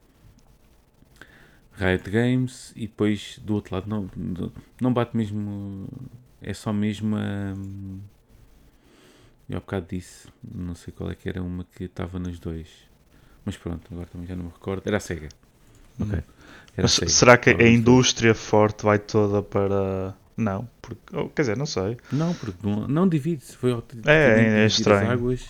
[1.80, 4.10] Riot Games e depois do outro lado não,
[4.82, 5.88] não bate mesmo.
[6.42, 7.54] É só mesmo a.
[9.50, 12.68] Eu há bocado disse, não sei qual é que era uma que estava nos dois.
[13.46, 14.86] Mas pronto, agora também já não me recordo.
[14.86, 15.30] Era a SEGA.
[16.00, 16.22] Ok.
[16.78, 20.16] Mas será que a indústria forte vai toda para.
[20.38, 21.02] Não, porque,
[21.36, 21.98] quer dizer, não sei.
[22.12, 23.56] Não, porque não, não divide-se.
[23.56, 23.72] Foi
[24.06, 25.12] é, é estranho.
[25.12, 25.46] Águas.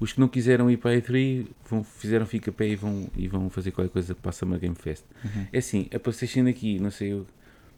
[0.00, 3.28] Os que não quiseram ir para a E3 vão, fizeram fica pé e vão, e
[3.28, 5.04] vão fazer qualquer coisa para a Summer Game Fest.
[5.24, 5.46] Uhum.
[5.52, 7.26] É assim, a PlayStation aqui, não sei, eu,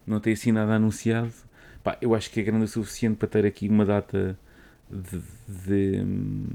[0.07, 1.33] não tem assim nada anunciado.
[1.85, 4.39] Pá, eu acho que é grande o suficiente para ter aqui uma data
[4.91, 5.21] de.
[5.47, 6.47] de hum,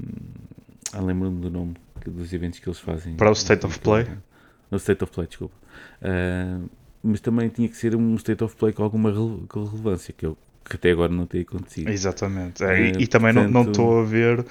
[0.92, 1.74] ah, lembro-me do nome
[2.06, 3.14] dos eventos que eles fazem.
[3.14, 4.06] Para o State of Play?
[4.70, 5.54] No State of Play, desculpa.
[6.00, 6.68] Uh,
[7.02, 10.76] mas também tinha que ser um State of Play com alguma relevância, que, eu, que
[10.76, 11.88] até agora não tem acontecido.
[11.88, 12.62] Exatamente.
[12.62, 13.52] É, e, e, também portanto...
[13.52, 14.46] não estou a ver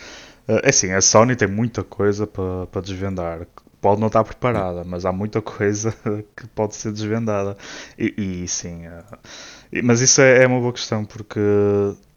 [0.48, 3.48] é assim, a Sony tem muita coisa para, para desvendar.
[3.80, 5.96] Pode não estar preparada, mas há muita coisa
[6.36, 7.58] que pode ser desvendada.
[7.98, 11.40] E, e sim, é, mas isso é, é uma boa questão, porque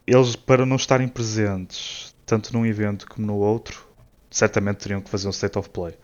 [0.06, 3.86] eles, para não estarem presentes, tanto num evento como no outro,
[4.30, 5.94] certamente teriam que fazer um state of play.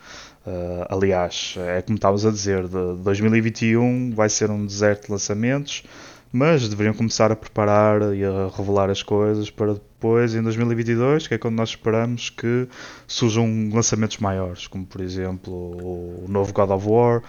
[0.47, 5.85] Uh, aliás, é como estávamos a dizer, de 2021 vai ser um deserto de lançamentos
[6.33, 11.35] mas deveriam começar a preparar e a revelar as coisas para depois, em 2022, que
[11.35, 12.69] é quando nós esperamos que
[13.07, 17.23] surjam lançamentos maiores, como por exemplo o novo God of War,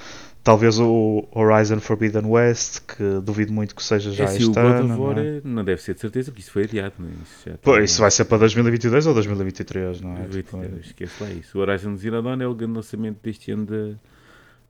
[0.44, 4.88] talvez o Horizon Forbidden West, que duvido muito que seja já é, este o ano.
[4.88, 5.42] God of War não, é?
[5.44, 6.96] não, deve ser de certeza, porque isso foi adiado.
[7.00, 7.12] Não é?
[7.12, 10.22] isso, Pô, isso vai ser para 2022 ou 2023, não é?
[10.28, 11.58] 2022, tipo, esquece lá isso.
[11.58, 13.96] O Horizon Zero Dawn é o grande lançamento deste ano da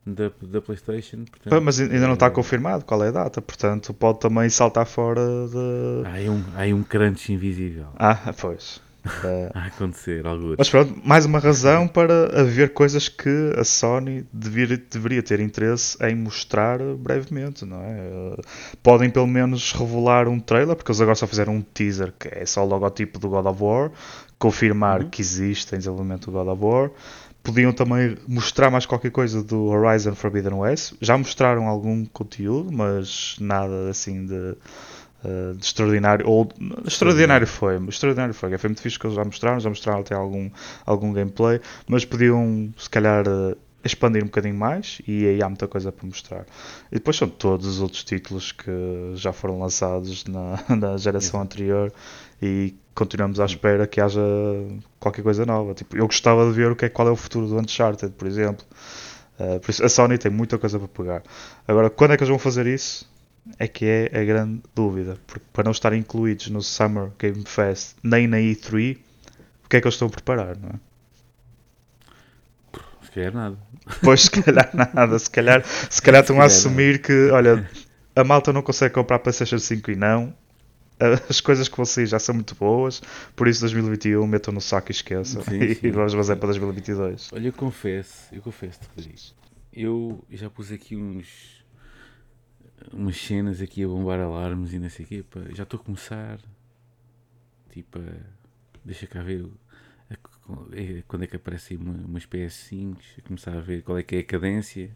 [0.04, 1.24] da, da PlayStation.
[1.24, 4.84] Portanto, mas ainda não está é- confirmado qual é a data, portanto pode também saltar
[4.84, 6.06] fora de.
[6.06, 7.86] Há aí um, há aí um crunch invisível.
[7.96, 8.81] Ah, pois.
[9.24, 9.50] É...
[9.54, 10.54] a acontecer, algo.
[10.56, 15.96] Mas pronto, mais uma razão para haver coisas que a Sony devia, deveria ter interesse
[16.04, 18.36] em mostrar brevemente, não é?
[18.82, 22.46] Podem pelo menos revelar um trailer, porque eles agora só fizeram um teaser que é
[22.46, 23.90] só o logotipo do God of War,
[24.38, 25.10] confirmar uhum.
[25.10, 26.90] que existe em desenvolvimento do God of War
[27.42, 30.94] podiam também mostrar mais qualquer coisa do Horizon Forbidden West.
[31.00, 34.56] Já mostraram algum conteúdo, mas nada assim de,
[35.24, 36.28] uh, de extraordinário.
[36.28, 36.48] Ou
[36.86, 38.56] extraordinário foi, extraordinário foi.
[38.58, 40.50] Foi muito fixe que eles já mostraram, já mostraram até algum,
[40.86, 45.66] algum gameplay, mas podiam se calhar uh, expandir um bocadinho mais e aí há muita
[45.66, 46.46] coisa para mostrar.
[46.90, 48.70] E depois são todos os outros títulos que
[49.14, 51.92] já foram lançados na, na geração anterior
[52.40, 54.20] e continuamos à espera que haja
[55.00, 55.74] qualquer coisa nova.
[55.74, 58.26] Tipo, eu gostava de ver o que é, qual é o futuro do Uncharted, por
[58.26, 58.64] exemplo.
[59.38, 61.22] Uh, por isso, a Sony tem muita coisa para pegar.
[61.66, 63.10] Agora, quando é que eles vão fazer isso?
[63.58, 65.18] É que é a grande dúvida.
[65.26, 68.98] Porque para não estarem incluídos no Summer Game Fest nem na E3,
[69.64, 70.92] o que é que eles estão a preparar, não é?
[73.04, 73.58] Se calhar nada.
[74.02, 75.18] Pois, se calhar nada.
[75.18, 77.68] Se calhar, se calhar estão a assumir que, olha,
[78.14, 80.34] a malta não consegue comprar PlayStation 5 e não,
[81.28, 83.02] as coisas que sair já são muito boas,
[83.34, 85.42] por isso 2021 metam no saco e esqueçam.
[85.42, 87.30] Sim, e vamos fazer para 2022.
[87.32, 89.18] Olha, eu confesso, eu confesso, Rodrigo,
[89.72, 91.61] eu já pus aqui uns
[92.92, 95.82] umas cenas aqui a bombar alarmes e não sei o quê, pá, já estou a
[95.82, 96.38] começar
[97.70, 98.02] tipo a,
[98.84, 99.46] deixa cá ver
[100.10, 104.02] a, a, quando é que aparecem uma, umas PS5 a começar a ver qual é
[104.02, 104.90] que é a cadência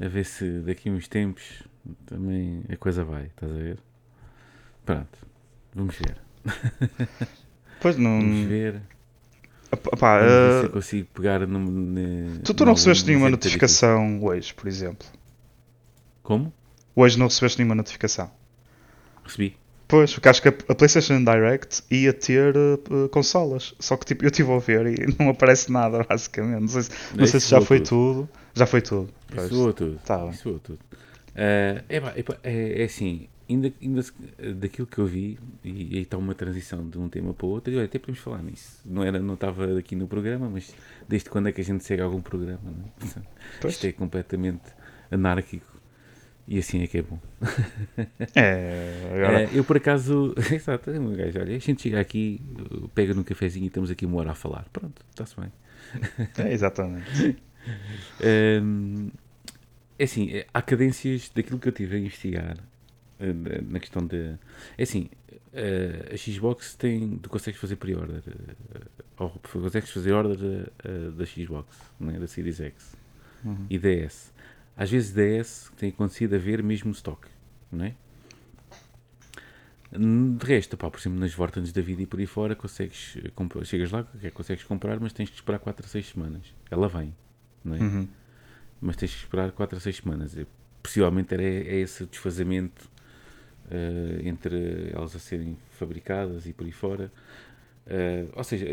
[0.00, 1.62] a ver se daqui a uns tempos
[2.06, 3.78] também a coisa vai, estás a ver?
[4.84, 5.18] Pronto,
[5.74, 6.16] vamos ver.
[7.80, 8.20] Pois não.
[8.20, 8.82] Vamos ver.
[9.70, 10.60] Opa, uh...
[10.60, 11.58] se eu consigo pegar no.
[11.58, 15.06] no tu, tu não recebeste nenhuma notificação hoje, por exemplo?
[16.28, 16.52] Como?
[16.94, 18.30] Hoje não recebeste nenhuma notificação?
[19.24, 19.56] Recebi.
[19.88, 23.74] Pois, porque acho que a PlayStation Direct ia ter uh, consolas.
[23.80, 26.60] Só que tipo, eu estive a ver e não aparece nada, basicamente.
[26.60, 28.28] Não sei se, não sei se já foi tudo.
[28.28, 28.28] tudo.
[28.52, 29.10] Já foi tudo.
[29.38, 29.98] Isso tudo.
[30.04, 30.74] Tá Isso tudo.
[30.74, 34.04] Uh, é, é, é assim, ainda, ainda
[34.60, 37.72] daquilo que eu vi, e aí está uma transição de um tema para o outro,
[37.72, 38.82] e olha, até podemos falar nisso.
[38.84, 40.74] Não, era, não estava aqui no programa, mas
[41.08, 42.60] desde quando é que a gente segue algum programa?
[42.64, 42.84] Não
[43.64, 43.66] é?
[43.66, 44.76] Isto é completamente
[45.10, 45.77] anárquico
[46.48, 47.18] e assim é que é bom.
[48.34, 49.42] É, agora...
[49.42, 52.40] é eu por acaso, exato, um gajo, olha, a gente chega aqui,
[52.94, 54.64] pega num cafezinho e estamos aqui uma hora a falar.
[54.72, 55.52] Pronto, está-se bem.
[56.38, 57.36] É, exatamente.
[58.24, 59.10] Um,
[59.98, 62.56] é assim, há cadências daquilo que eu tive a investigar
[63.20, 63.32] eh,
[63.68, 64.36] na questão de.
[64.78, 65.10] É assim,
[66.10, 67.18] a Xbox tem.
[67.18, 68.22] Tu consegues fazer pre-order.
[69.18, 70.70] Ou consegues fazer order
[71.14, 72.96] da Xbox, né, da Series X
[73.44, 73.66] Uhum.
[73.68, 74.32] e DS.
[74.78, 77.26] Às vezes DS tem acontecido a ver mesmo stock,
[77.70, 77.94] não é?
[79.90, 83.64] De resto, pá, por exemplo, nas Vortens da vida e por aí fora, consegues, comp-
[83.64, 86.54] chegas lá, que consegues comprar, mas tens que esperar 4 a 6 semanas.
[86.70, 87.14] Ela vem,
[87.64, 87.78] não é?
[87.80, 88.08] Uhum.
[88.80, 90.36] Mas tens que esperar 4 a 6 semanas.
[90.36, 90.46] E,
[90.82, 92.88] possivelmente era, é esse desfazamento
[93.70, 97.10] eh, entre elas a serem fabricadas e por aí fora.
[97.86, 98.66] Eh, ou seja,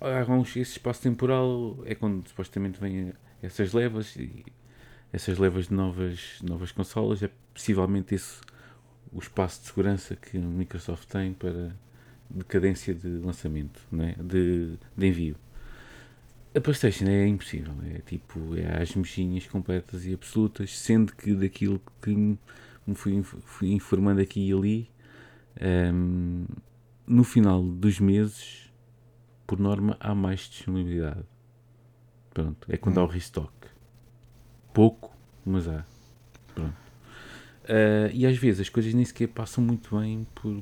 [0.00, 4.44] há, há uns, esse espaço temporal é quando supostamente vêm essas levas e
[5.12, 7.22] essas levas de novas, novas consolas.
[7.22, 8.40] É possivelmente esse
[9.12, 11.74] o espaço de segurança que a Microsoft tem para
[12.30, 14.14] decadência de lançamento, não é?
[14.22, 15.36] de, de envio.
[16.54, 21.80] A PlayStation é impossível, é tipo, é às mexinhas completas e absolutas, sendo que daquilo
[22.02, 24.90] que me fui, fui informando aqui e ali,
[25.60, 26.46] ehm,
[27.06, 28.72] no final dos meses,
[29.46, 31.24] por norma, há mais disponibilidade.
[32.32, 33.52] Pronto, é quando há o restock.
[34.78, 35.12] Pouco,
[35.44, 35.84] mas há.
[36.54, 36.76] Pronto.
[37.68, 40.54] Ah, e às vezes as coisas nem sequer passam muito bem por,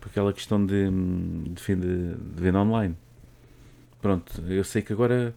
[0.00, 2.96] por aquela questão de, de, venda, de venda online.
[4.00, 5.34] Pronto, eu sei que agora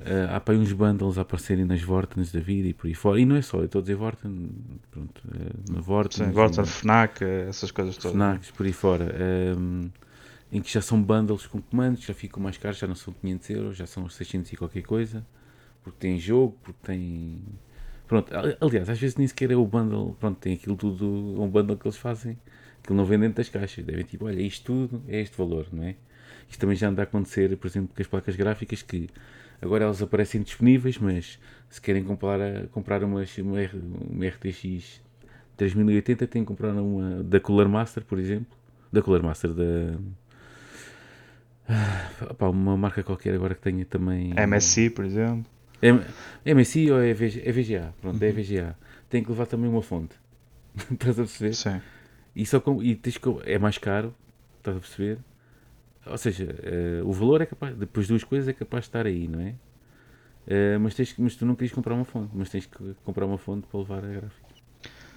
[0.00, 3.20] ah, há para uns bundles a aparecerem nas Vortens da vida e por aí fora.
[3.20, 4.50] E não é só, eu estou a dizer Vorten,
[4.90, 8.12] pronto, ah, na Vorten, Sim, Vorten, FNAC, essas coisas todas.
[8.12, 9.14] Fnacs, por aí fora,
[9.54, 9.90] hum,
[10.50, 13.50] em que já são bundles com comandos, já ficam mais caros, já não são 500
[13.50, 15.26] euros, já são 600 e qualquer coisa,
[15.82, 17.38] porque tem jogo, porque tem.
[18.06, 21.06] Pronto, ali- aliás, às vezes nem sequer é o bundle, pronto, tem aquilo tudo,
[21.40, 22.36] um bundle que eles fazem,
[22.82, 25.84] que não vêm dentro das caixas, devem tipo, olha, isto tudo é este valor, não
[25.84, 25.94] é?
[26.48, 29.08] Isto também já anda a acontecer, por exemplo, com as placas gráficas, que
[29.62, 31.38] agora elas aparecem disponíveis, mas
[31.68, 33.58] se querem comprar, comprar uma, uma,
[34.10, 35.00] uma RTX
[35.56, 38.56] 3080, têm que comprar uma da Cooler Master, por exemplo,
[38.92, 39.96] da Cooler Master da.
[41.68, 44.32] Ah, pá, uma marca qualquer agora que tenha também.
[44.34, 45.44] MSI, por exemplo.
[45.82, 46.04] M-
[46.44, 47.94] MSI ou é, VG, é VGA?
[48.00, 48.76] Pronto, é VGA.
[49.08, 50.14] Tem que levar também uma fonte.
[50.90, 51.54] Estás a perceber?
[51.54, 51.80] Sim.
[52.34, 54.14] E, só com, e tens que, é mais caro,
[54.58, 55.18] estás a perceber?
[56.06, 59.28] Ou seja, eh, o valor é capaz, depois duas coisas é capaz de estar aí,
[59.28, 59.54] não é?
[60.46, 63.38] Eh, mas, tens, mas tu não querias comprar uma fonte, mas tens que comprar uma
[63.38, 64.50] fonte para levar a gráfica.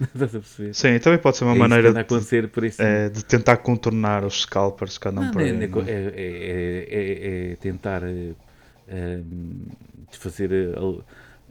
[0.00, 0.74] estás a perceber?
[0.74, 3.58] Sim, também pode ser uma é isso maneira de, acontecer por esse é, de tentar
[3.58, 5.50] contornar os scalpers que andam Não, por é, aí.
[5.50, 5.90] é, não é?
[5.90, 9.22] é- é- é- é tentar eh,
[10.04, 10.74] ehm, desfazer, eh,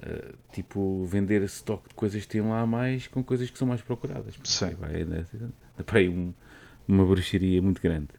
[0.02, 3.82] eh, tipo, vender stock de coisas que têm lá mais com coisas que são mais
[3.82, 4.36] procuradas.
[4.44, 4.74] Sim.
[4.76, 5.26] Vai, é,
[5.80, 6.34] é, para aí um-
[6.88, 8.10] uma bruxaria muito grande.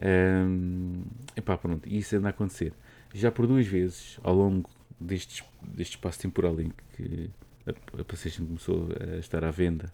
[0.00, 1.02] Ehm,
[1.36, 2.72] epá, pronto, e isso anda a acontecer.
[3.14, 4.68] Já por duas vezes, ao longo
[5.00, 7.30] deste, deste espaço temporal em que
[7.66, 7.70] a,
[8.00, 9.92] a PlayStation começou a estar à venda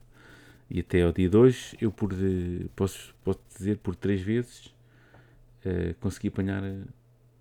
[0.70, 4.74] e até ao dia de hoje, eu por, eh, posso, posso dizer por três vezes
[5.64, 6.62] eh, consegui apanhar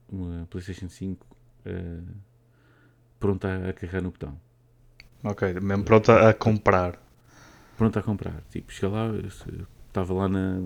[0.09, 1.25] uma PlayStation 5
[1.65, 1.99] eh,
[3.23, 4.37] pronta a, carregar no botão.
[5.23, 7.01] Ok, mesmo pronto a, comprar.
[7.77, 8.43] Pronta a comprar.
[8.51, 10.59] Tipo, cheguei lá, se- estava lá na,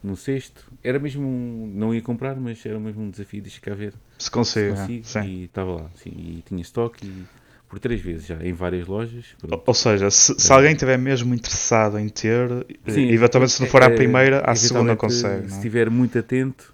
[0.00, 0.70] no sexto.
[0.82, 3.92] Era mesmo um, Não ia comprar, mas era mesmo um desafio de chegar a ver
[4.16, 4.80] Se se consigo, né?
[4.82, 5.04] consigo.
[5.04, 5.22] sim.
[5.24, 5.90] E estava lá.
[5.96, 7.24] Sim, e tinha estoque e,
[7.68, 9.34] por três vezes já, em várias lojas.
[9.40, 9.64] pronto.
[9.66, 12.48] Ou- seja, se, se alguém estiver mesmo interessado em ter,
[12.86, 15.42] Sim, eventualmente se não é- for à é- primeira, à segunda consegue.
[15.46, 15.58] Se não é?
[15.58, 16.72] estiver muito atento,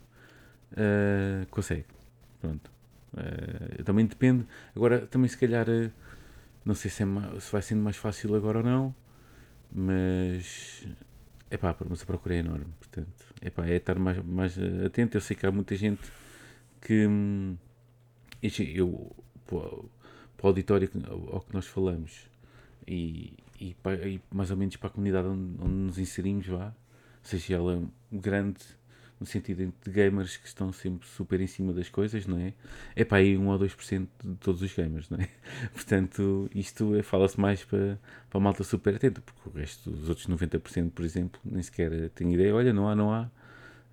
[0.76, 1.87] eh, consegue.
[2.42, 2.70] Pronto.
[3.16, 4.46] Eh, também depende.
[4.74, 5.90] Agora, também se calhar, eh,
[6.64, 7.06] não sei se, é
[7.40, 8.94] se vai sendo mais fácil agora ou não,
[9.72, 10.86] mas
[11.50, 12.66] é pá, mas a procura é enorme.
[12.78, 15.16] Portanto, epá, é estar mais, mais atento.
[15.16, 16.02] Eu sei que há muita gente
[16.80, 17.56] que hum,
[18.74, 19.10] eu
[19.46, 19.60] para
[20.36, 20.90] para o auditório
[21.32, 22.26] ao que nós falamos
[22.86, 26.72] e, e, pa- e mais ou menos para a comunidade onde, onde nos inserimos vá,
[27.22, 28.58] seja ela grande
[29.20, 32.54] no sentido de gamers que estão sempre super em cima das coisas, não é?
[32.96, 35.28] É para aí 1 ou 2% de todos os gamers, não é?
[35.74, 37.98] Portanto, isto é- fala-se mais para,
[38.30, 42.09] para a malta super atenta, porque o resto dos outros 90%, por exemplo, nem sequer
[42.11, 43.30] tem ideia, olha, não há, não há.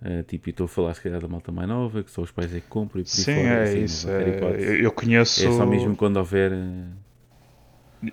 [0.00, 2.30] Ah, tipo, e estou a falar se calhar da malta mais nova, que só os
[2.30, 4.08] pais é que compram e por Sim, fora, é assim, isso.
[4.08, 5.46] é- eu, conheço.
[5.46, 6.84] É só mesmo quando houver, eh,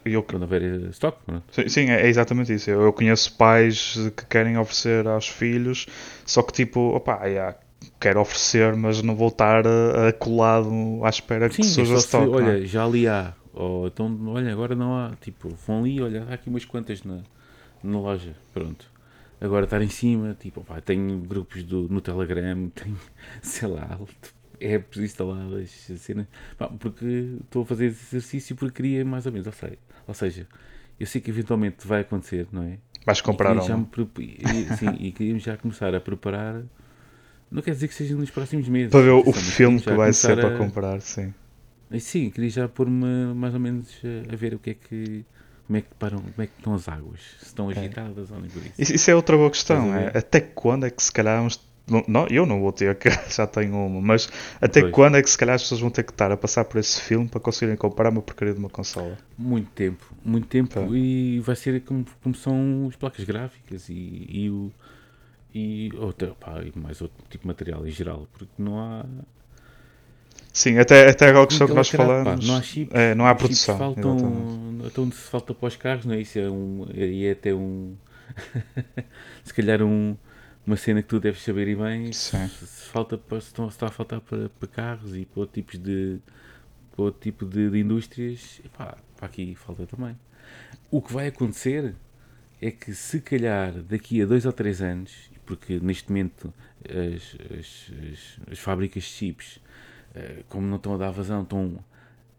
[0.03, 1.43] eu- eh, stock, pronto.
[1.51, 2.69] Sim, sim, é exatamente isso.
[2.69, 5.85] Eu, eu conheço pais que querem oferecer aos filhos,
[6.25, 7.57] só que tipo, opá, yeah,
[7.99, 10.69] quero oferecer, mas não vou estar eh, colado
[11.03, 12.31] à espera que Sim, é surja se, stock.
[12.31, 12.53] não é?
[12.55, 16.33] olha, já ali há, ou então, olha, agora não há, tipo, vão ali, olha, há
[16.33, 17.19] aqui umas quantas na,
[17.83, 18.85] na loja, pronto.
[19.39, 22.97] Agora estar em cima, tipo, opá, tenho grupos do, no Telegram, tenho,
[23.41, 23.99] sei lá,
[24.59, 25.89] apps instaladas,
[26.57, 29.77] pá, porque estou a fazer esse exercício porque queria mais ou menos, ou seja,
[30.07, 30.47] ou seja,
[30.99, 32.77] eu sei que eventualmente vai acontecer, não é?
[33.05, 33.85] Vais comprar um.
[34.77, 36.63] sim, e queríamos já começar a preparar.
[37.51, 38.91] Não quer dizer que seja nos próximos meses.
[38.91, 41.33] Para ver o, filme que vai ser para a- comprar, sim.
[41.91, 43.87] e Sim, queria já pôr-me mais ou menos
[44.31, 45.25] a, ver o que é que.
[45.67, 47.19] Como é que, param, como é que estão as águas?
[47.39, 48.93] Se estão agitadas ou nem por isso.
[48.93, 49.95] Isso, é outra boa questão.
[49.95, 51.59] É, até quando é que se calhar uns-
[52.07, 54.27] não, eu não vou ter, que já tenho uma, mas
[54.59, 54.93] até Pois.
[54.93, 56.99] quando é que se calhar as pessoas vão ter que estar a passar por esse
[57.01, 59.17] filme para conseguirem comprar uma porcaria de uma consola?
[59.37, 60.81] Muito tempo, muito tempo Tá.
[60.91, 64.71] e vai ser como, como são as placas gráficas e, e o.
[65.57, 69.05] E, outra, pá, e mais outro tipo de material em geral, porque não há.
[70.51, 72.47] Sim, até, até agora a questão que Aquela nós caralho, pá, falamos.
[72.47, 73.77] não há chips, é, não há produção.
[73.77, 74.87] faltam, exatamente.
[74.87, 76.21] então se falta para os carros, não é?
[76.21, 76.87] Isso é um.
[76.93, 77.95] E é até um.
[79.43, 80.17] se calhar um,
[80.65, 82.11] uma cena que tu deves saber e bem.
[82.13, 82.47] Sim.
[82.91, 86.19] Falta para, estão- está a faltar para, para carros e para outros tipos de.
[86.95, 90.17] para outro tipo de, de indústrias, epá, para aqui falta também.
[90.91, 91.95] O que vai acontecer
[92.61, 96.53] é que se calhar daqui a dois ou três anos, porque neste momento
[96.87, 99.59] as, as, as, as fábricas de chips,
[100.13, 101.83] eh, como não estão a dar vazão, estão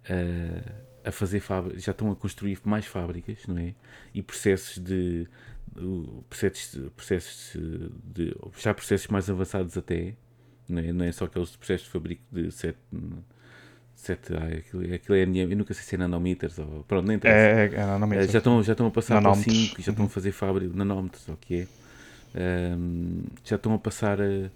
[0.09, 0.63] eh,
[1.05, 3.75] a fazer fábricas, já estão a construir mais fábricas, não é?
[4.15, 5.27] E processos de
[5.81, 7.57] o- processos, processos
[8.05, 10.15] de já processos mais avançados até,
[10.69, 10.93] não é?
[10.93, 12.79] Não é só aqueles processos de fabrico de 7
[13.95, 17.39] 7 ah, aquilo, aquilo é, eu nunca sei se é nanomíters ou pronto, nem interessa.
[17.61, 19.57] É, é, é, Eh, já, estão, já estão a passar para Nanómetros.
[19.57, 21.67] 5 já estão a fazer fábrica nanómetros, o que é.
[23.45, 24.51] Já estão a passar a-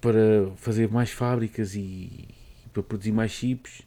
[0.00, 2.28] para fazer mais fábricas e,
[2.72, 3.82] para produzir mais chips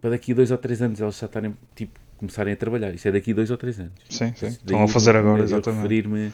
[0.00, 2.94] para daqui a 2 ou 3 anos eles já estarem tipo, começarem a trabalhar.
[2.94, 3.92] Isso é daqui a 2 ou 3 anos.
[4.08, 4.46] Sim, sim.
[4.48, 5.82] Estão a fazer eu- agora, eu exatamente.
[5.82, 6.32] referir-me-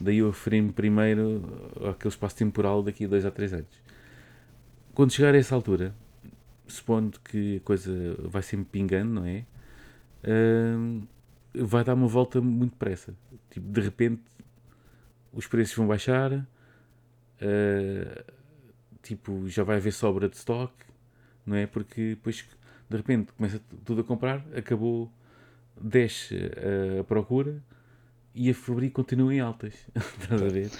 [0.00, 1.42] daí eu referir-me primeiro
[1.90, 3.66] àquele espaço temporal daqui a 2 ou 3 anos.
[4.94, 5.92] Quando chegar a essa altura,
[6.68, 9.44] supondo que a coisa vai sempre pingando, não é?
[10.26, 11.02] Hum,
[11.54, 13.12] vai dar uma volta muito depressa.
[13.50, 14.22] Tipo, de repente,
[15.32, 16.46] os preços vão baixar,
[17.42, 18.24] ah,
[19.02, 20.72] tipo, já vai haver sobra de stock,
[21.44, 21.66] não é?
[21.66, 22.44] Porque depois,
[22.88, 25.10] de repente, começa tudo a comprar, acabou,
[25.80, 27.62] desce ah, a procura
[28.34, 29.74] e a fabrico continua em altas.
[30.20, 30.70] Estás a ver?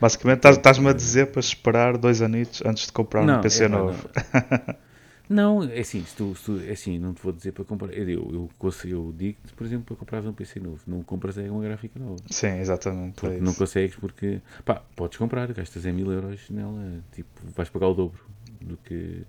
[0.00, 3.76] Basicamente, estás- estás-me a dizer para esperar dois anitos antes de comprar um PC epá,
[3.76, 4.08] novo.
[5.28, 7.90] Não, é assim, se tu, se tu- é assim, não te vou dizer para comprar.
[7.94, 10.82] Eu, eu, eu, eu digo-te, por exemplo, para comprar um PC novo.
[10.86, 12.16] Não compras é uma gráfica nova.
[12.28, 13.24] Sim, exatamente.
[13.26, 17.88] É não consegues porque, pá, podes comprar, gastas em mil euros nela, tipo, vais pagar
[17.88, 18.20] o dobro
[18.60, 19.22] do que,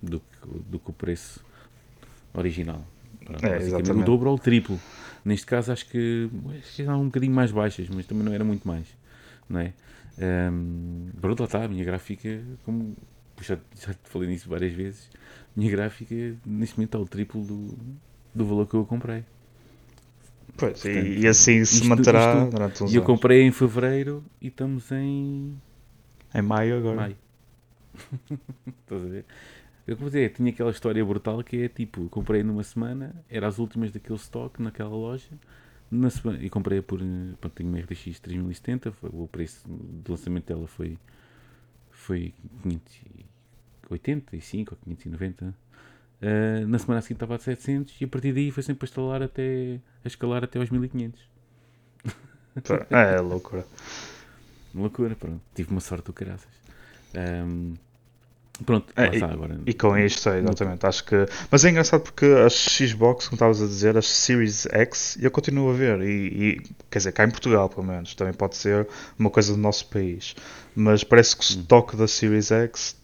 [0.00, 0.22] do
[0.70, 1.44] do que o preço
[2.32, 2.86] original.
[3.24, 4.02] Pronto, É, exatamente.
[4.02, 4.78] o dobro ou o triplo.
[5.24, 6.28] Neste caso acho que,
[6.78, 8.86] eram um bocadinho mais baixas, mas também não era muito mais,
[9.48, 9.72] não é?
[10.20, 12.94] Ahm, pronto, lá está, a minha gráfica, como
[13.40, 16.14] já, já te falei nisso várias vezes, a minha gráfica
[16.44, 17.78] neste momento está o triplo do,
[18.34, 19.24] do valor que eu comprei.
[20.56, 23.06] Pois, e- Portanto, e, assim se isto- manterá isto- durante uns E eu anos.
[23.06, 25.56] comprei em fevereiro e estamos em
[26.34, 26.96] Em maio agora.
[26.96, 27.16] maio.
[28.68, 29.24] Estás a ver?
[29.86, 33.92] Eu dizer, tinha aquela história brutal que é tipo, comprei numa semana, era as últimas
[33.92, 35.28] daquele stock naquela loja,
[35.90, 37.04] na semana, e comprei por, eh,
[37.40, 40.98] pronto, tenho uma RTX 3070, foi- o preço do lançamento dela foi,
[41.90, 42.32] foi
[42.62, 45.54] 585 ou 590.
[46.22, 49.22] Ah, na semana seguinte estava a 700 e a partir daí foi sempre a escalar
[49.22, 51.22] até, a escalar até aos 1500.
[52.90, 53.64] É, loucura.
[54.72, 55.40] Uma loucura, pronto.
[55.54, 56.50] Tive uma sorte do caraças.
[57.14, 57.74] Ahm,
[58.64, 59.60] pronto, É, está agora.
[59.66, 61.16] E com isto, é, exatamente, acho que.
[61.50, 65.70] Mas é engraçado porque as Xbox, como estavas a dizer, as Series X, eu continuo
[65.70, 66.00] a ver.
[66.02, 68.86] E, e, quer dizer, cá em Portugal, pelo menos, também pode ser
[69.18, 70.34] uma coisa do nosso país.
[70.74, 72.96] Mas parece que o estoque da Series X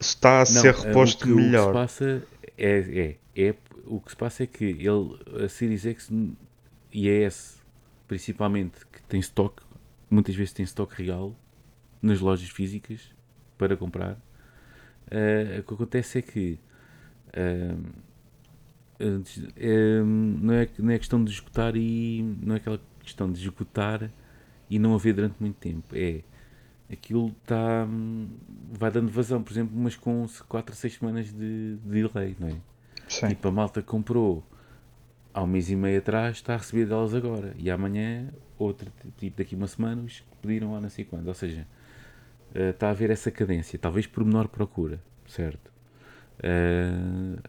[0.00, 1.72] está a Não, ser ah, reposto o que, O que se melhor.
[1.72, 2.22] passa
[2.56, 3.54] é, é, é-
[3.86, 6.10] o que se passa é que ele, a Series X
[6.92, 7.56] e a S,
[8.08, 9.62] principalmente, que tem stock,
[10.10, 11.34] muitas vezes tem stock real
[12.00, 13.00] nas lojas físicas
[13.58, 14.18] para comprar.
[15.10, 16.58] Ah, o que acontece é que
[19.00, 23.38] antes- é, não, é, não é questão de esgotar e não é aquela questão de
[23.40, 24.10] esgotar
[24.70, 25.84] e não haver durante muito tempo.
[25.94, 26.20] É
[26.90, 27.86] aquilo está
[28.72, 32.48] vai dando vazão, por exemplo, mas com 4 a 6 semanas de, de delay, não
[32.48, 32.54] é?
[33.08, 33.28] Sim.
[33.28, 34.44] Tipo, a malta comprou
[35.32, 38.28] há um mês e meio atrás está a receber delas agora e amanhã,
[38.58, 41.26] outra, tipo daqui a uma semana, os que pediram há não sei quando.
[41.26, 41.66] Ou seja,
[42.54, 45.72] eh, está a haver essa cadência, talvez por menor procura, certo?
[46.42, 46.90] Eh,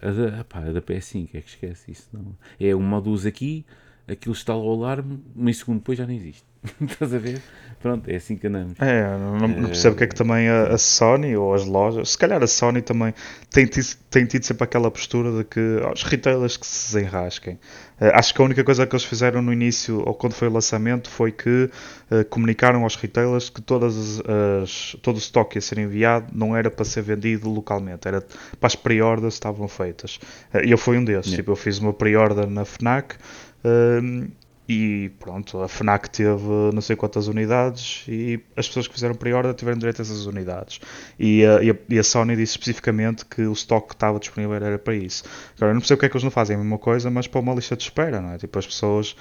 [0.02, 2.36] a, da, a da PS5 é que esquece isso, não.
[2.60, 3.66] É uma duas aqui,
[4.08, 6.46] aquilo estala o alarme, meio segundo depois já nem existe.
[6.82, 7.42] Estás a ver?
[7.82, 8.80] Pronto, é assim que andamos.
[8.80, 12.18] É, não, não percebo porque é que também a, a Sony ou as lojas, se
[12.18, 13.14] calhar a Sony também
[13.52, 15.60] tem tido, tem tido sempre aquela postura de que
[15.94, 17.60] os retailers que se desenrasquem.
[18.02, 20.52] Eh, acho que a única coisa que eles fizeram no início ou quando foi o
[20.52, 21.70] lançamento foi que
[22.10, 24.20] eh, comunicaram aos retailers que todas
[24.64, 28.22] as, todo o stock ia ser enviado não era para ser vendido localmente, era
[28.60, 30.20] para as pre-orders que estavam feitas.
[30.52, 31.38] Eh, E eu fui um desses, Yeah.
[31.44, 33.16] tipo, eu fiz uma pre-order na FNAC.
[33.64, 34.28] ehm,
[34.68, 36.42] e pronto, a FNAC teve
[36.74, 40.80] não sei quantas unidades e as pessoas que fizeram pre-order tiveram direito a essas unidades.
[41.20, 44.56] E, a- e a, e a Sony disse especificamente que o stock que estava disponível
[44.56, 45.24] era para isso.
[45.56, 47.40] Agora, eu não percebo porque é que eles não fazem a mesma coisa, mas para
[47.42, 48.38] uma lista de espera, não é?
[48.38, 49.16] Tipo, as pessoas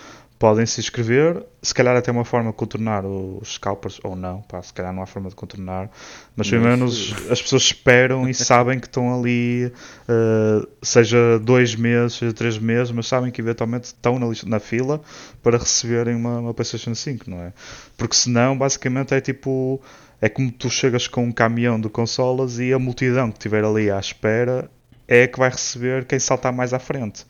[0.44, 4.60] podem se inscrever, se calhar até uma forma de contornar os scalpers, ou não, pá,
[4.60, 5.90] se calhar não há forma de contornar,
[6.36, 9.72] mas pelo menos as pessoas esperam e sabem que estão ali,
[10.06, 14.60] eh, seja dois meses, seja três meses, mas sabem que eventualmente estão na, lista- na
[14.60, 15.00] fila
[15.42, 17.50] para receberem uma, uma PlayStation 5, não é?
[17.96, 19.80] Porque senão, basicamente, é tipo.
[20.20, 23.90] É como tu chegas com um caminhão de consolas e a multidão que estiver ali
[23.90, 24.70] à espera
[25.08, 27.24] é que vai receber quem saltar mais à frente.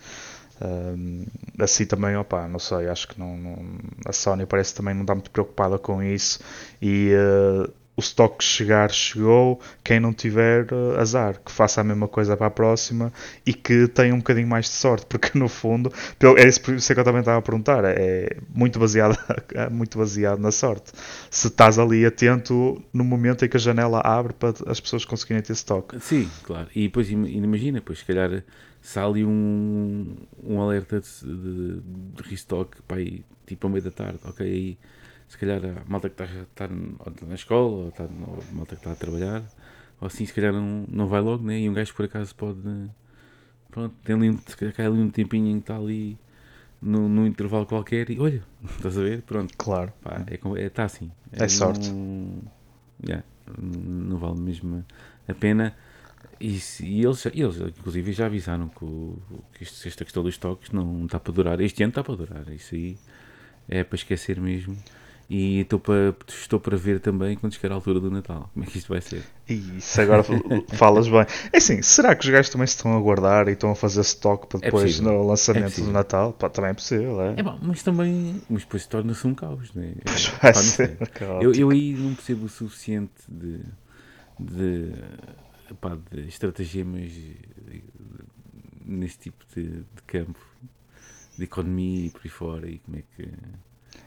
[1.59, 5.15] Assim também, opá, não sei, acho que não, não- a Sony parece também não está
[5.15, 6.41] muito preocupada com isso
[6.83, 11.85] e eh, o stock que chegar chegou, quem não tiver eh, azar, que faça a
[11.85, 13.13] mesma coisa para a próxima
[13.47, 15.93] e que tenha um bocadinho mais de sorte, porque no fundo,
[16.37, 19.17] é isso é que eu também estava a perguntar, é muito baseado,
[19.55, 20.93] é muito baseado na sorte.
[21.31, 25.43] Se estás ali atento no momento em que a janela abre para as pessoas conseguirem
[25.43, 25.99] ter stock.
[26.01, 26.69] Sim, claro.
[26.75, 28.43] E depois im- imagina, pois se calhar
[28.81, 33.83] se há ali um, um alerta de, de, de restock para aí, tipo a meio
[33.83, 34.79] da tarde, ok, aí
[35.35, 36.69] se calhar a malta que está, está
[37.27, 39.43] na escola ou está, ou a malta que está a trabalhar,
[40.01, 41.59] ou assim, se calhar não, não vai logo, né?
[41.61, 42.59] E um gajo por acaso pode,
[43.71, 46.17] pronto, tem ali, se calhar cai ali um tempinho em que está ali
[46.81, 48.43] no, num intervalo qualquer e olha,
[48.77, 49.23] estás a ver?
[49.23, 49.93] Pronto, Claro.
[50.03, 51.11] pá, é, como- é, tá assim.
[51.33, 51.89] É sorte.
[51.91, 52.43] Não,
[53.05, 53.25] yeah,
[53.61, 54.85] não vale mesmo
[55.29, 55.75] a pena.
[56.41, 59.19] E, e eles, eles, inclusive, já avisaram que, o-
[59.55, 61.61] que isto- esta questão dos toques não está para durar.
[61.61, 62.49] Este ano está para durar.
[62.53, 62.97] Isso aí
[63.69, 64.77] é para esquecer mesmo.
[65.29, 68.51] E estou para, estou para ver também quando chegar a altura do Natal.
[68.53, 69.25] Como é que isto vai ser?
[69.49, 70.23] Isso agora
[70.75, 71.25] falas bem.
[71.53, 74.03] É assim, será que os gajos também se estão a guardar e estão a fazer
[74.03, 75.13] stock para É depois possível.
[75.13, 75.85] no É lançamento possível.
[75.87, 76.33] do Natal?
[76.35, 77.35] Pá, também é possível, é?
[77.39, 78.43] É bom, mas também.
[78.51, 79.95] Mas depois torna-se um caos, né?
[80.05, 80.99] Pois Pá, vai não ser.
[81.41, 83.61] Eu, eu aí não percebo o suficiente de,
[84.39, 84.93] de,
[85.81, 87.13] pá, de estratagemas
[88.85, 90.39] nesse tipo de, de campo,
[91.39, 92.69] de economia e por aí fora.
[92.71, 93.29] E como é que.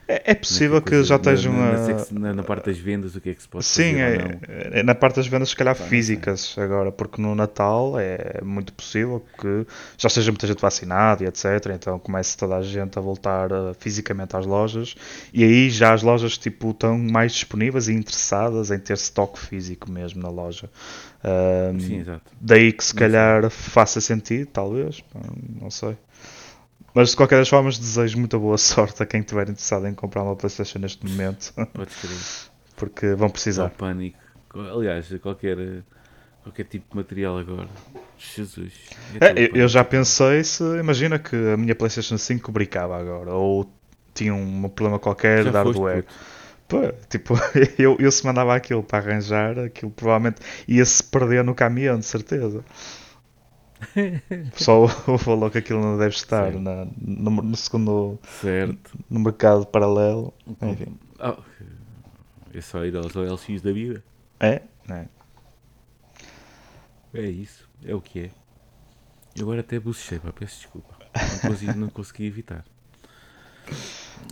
[0.08, 3.30] É, é possível que já estejam na, na, na- na parte das vendas, o que
[3.30, 6.56] é que se pode Sim, fazer é, é na parte das vendas, se calhar físicas
[6.60, 9.66] agora, porque no Natal é muito possível que
[9.98, 11.72] já esteja muita gente vacinada e etc.
[11.74, 14.96] Então comece toda a gente a voltar uh, fisicamente às lojas
[15.34, 19.92] e aí já as lojas tipo, estão mais disponíveis e interessadas em ter stock físico
[19.92, 20.70] mesmo na loja.
[21.78, 22.32] Sim, exato.
[22.40, 25.04] Daí que se calhar faça sentido, talvez,
[25.60, 25.98] não sei.
[26.98, 30.24] Mas de qualquer das formas desejo muita boa sorte a quem estiver interessado em comprar
[30.24, 31.54] uma Playstation neste momento,
[32.76, 33.70] porque vão precisar.
[33.70, 34.18] pânico.
[34.74, 35.84] Aliás, qualquer,
[36.42, 37.68] qualquer tipo de material agora.
[38.18, 38.74] Jesus.
[39.22, 43.72] É, tão eu- já pensei se, imagina que a minha Playstation 5 brincava agora, ou
[44.16, 46.04] tinha um problema qualquer Já de hardware.
[46.68, 47.36] Pô, tipo,
[47.78, 52.66] eu, eu se mandava aquilo para arranjar, aquilo provavelmente ia-se perder no caminhão, de certeza.
[54.56, 58.98] Só o valor que aquilo não deve estar na- no, no segundo Certo.
[59.10, 60.34] no mercado paralelo.
[60.62, 60.98] Enfim.
[61.20, 61.38] Ah,
[62.54, 64.04] é só ir aos OLX da vida.
[64.40, 64.62] É?
[64.90, 65.06] É.
[67.14, 67.68] É isso.
[67.84, 68.32] É o que é.
[69.36, 70.96] Eu agora até bucejei, pá, peço desculpa.
[71.16, 72.66] Não consegui, não consegui evitar.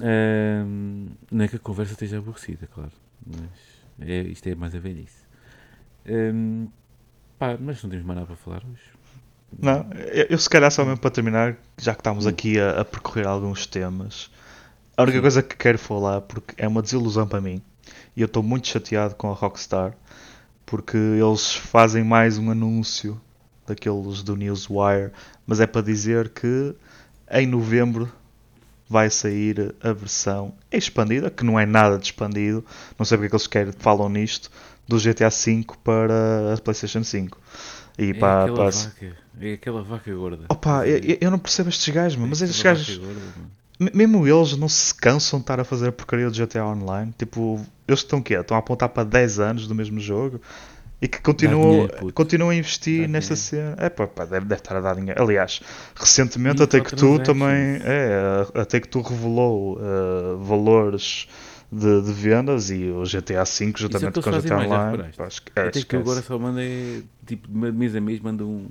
[0.02, 2.92] Ahm, não é que a conversa esteja aborrecida, claro.
[3.26, 3.50] Mas
[4.08, 5.26] é, isto é mais a velhice.
[6.08, 6.68] Ahm,
[7.38, 8.82] pá, mas não temos mais nada para falar hoje.
[9.58, 12.86] Não, eu, eu se calhar só mesmo para terminar, já que estamos aqui a, a
[12.86, 14.30] percorrer alguns temas,
[14.98, 15.22] a única Sim.
[15.22, 17.62] coisa que quero falar, porque é uma desilusão para mim,
[18.16, 19.94] e eu estou muito chateado com a Rockstar,
[20.66, 23.20] porque eles fazem mais um anúncio
[23.68, 25.12] daqueles do Newswire,
[25.46, 26.76] mas é para dizer que
[27.32, 28.12] em novembro
[28.88, 32.64] vai sair a versão expandida, que não é nada de expandido,
[32.98, 34.52] não sei porque é que eles querem, falam nisto,
[34.88, 37.38] do GTA V para a PlayStation 5.
[37.98, 39.16] E É para, aquela para- vaca.
[39.42, 40.46] É aquela vaca gorda.
[40.50, 43.92] Opa, eu, eu- não percebo estes gajos, mas É estes aquela gajos, gorda, mano.
[43.94, 47.14] mesmo eles não se cansam de estar a fazer a porcaria do GTA Online.
[47.18, 48.36] Tipo, eles estão quê?
[48.36, 50.40] Estão a apontar para 10 anos do mesmo jogo.
[51.02, 53.76] e que continuam, dinheiro, continuam a investir Dá nesta dinheiro.
[53.76, 53.86] cena.
[53.86, 55.22] É pá, pá, deve, deve estar a dar dinheiro.
[55.22, 55.62] Aliás,
[55.94, 57.02] recentemente a Microtransactions.
[57.02, 57.80] Take-Two também.
[57.84, 61.28] É, a Take-Two revelou uh, valores
[61.72, 65.04] de, de vendas e o GTA V, é juntamente com o GTA Online.
[65.16, 65.98] pá, é, Até que esquece.
[65.98, 68.70] agora só manda é, tipo, de mês a mês manda, um,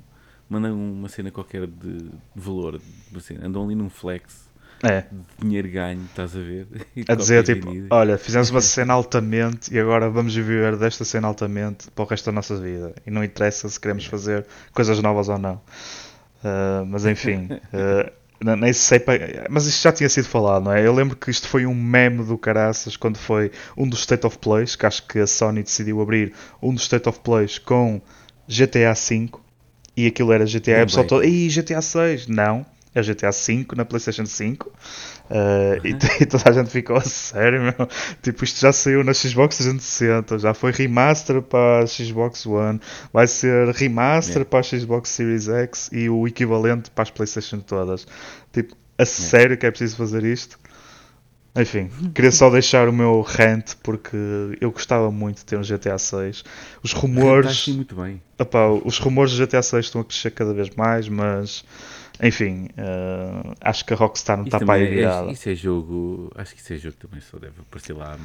[0.49, 2.81] manda uma cena qualquer de, de valor.
[3.17, 4.49] Assim, andam ali num flex
[4.83, 6.67] É, de dinheiro ganho, estás a ver?
[6.97, 11.27] E a dizer tipo, olha, fizemos uma cena altamente e agora vamos viver desta cena
[11.29, 12.95] altamente para o resto da nossa vida.
[13.07, 15.55] E não interessa se queremos fazer coisas novas ou não.
[16.45, 18.13] Uh, mas enfim, uh,
[18.45, 19.03] nem sei.
[19.49, 20.87] Mas isto já tinha sido falado, não é?
[20.87, 24.39] Eu lembro que isto foi um meme do caraças quando foi um dos State of
[24.39, 26.33] Plays, que acho que a Sony decidiu abrir
[26.63, 28.01] um dos State of Plays com
[28.47, 29.31] GTA V
[29.97, 30.71] e aquilo era GTA.
[30.71, 32.27] E a pessoa toda, Ih, GTA 6?
[32.27, 32.67] Não.
[32.95, 34.73] É o GTA V na PlayStation 5
[35.31, 37.89] Uh, e, e toda a gente ficou a sério, meu.
[38.23, 42.79] Tipo, isto já saiu na Xbox 360, já foi remaster para a Xbox One,
[43.13, 44.51] vai ser remaster Yeah.
[44.51, 48.07] para a Xbox Series X e o equivalente para as PlayStation todas.
[48.53, 50.59] Tipo, a sério que é preciso fazer isto?
[51.57, 54.17] Enfim, queria só deixar o meu rant porque
[54.61, 56.45] eu gostava muito de ter um GTA 6.
[56.83, 58.21] Os Está rumores, assim muito bem.
[58.39, 61.65] Epá, os rumores do GTA 6 estão a crescer cada vez mais, mas
[62.23, 65.33] enfim, uh, acho que a Rockstar não Isso, está para aí também é, virada.
[65.33, 66.31] isso é jogo.
[66.37, 68.17] Acho que isso é jogo que também só deve aparecer lá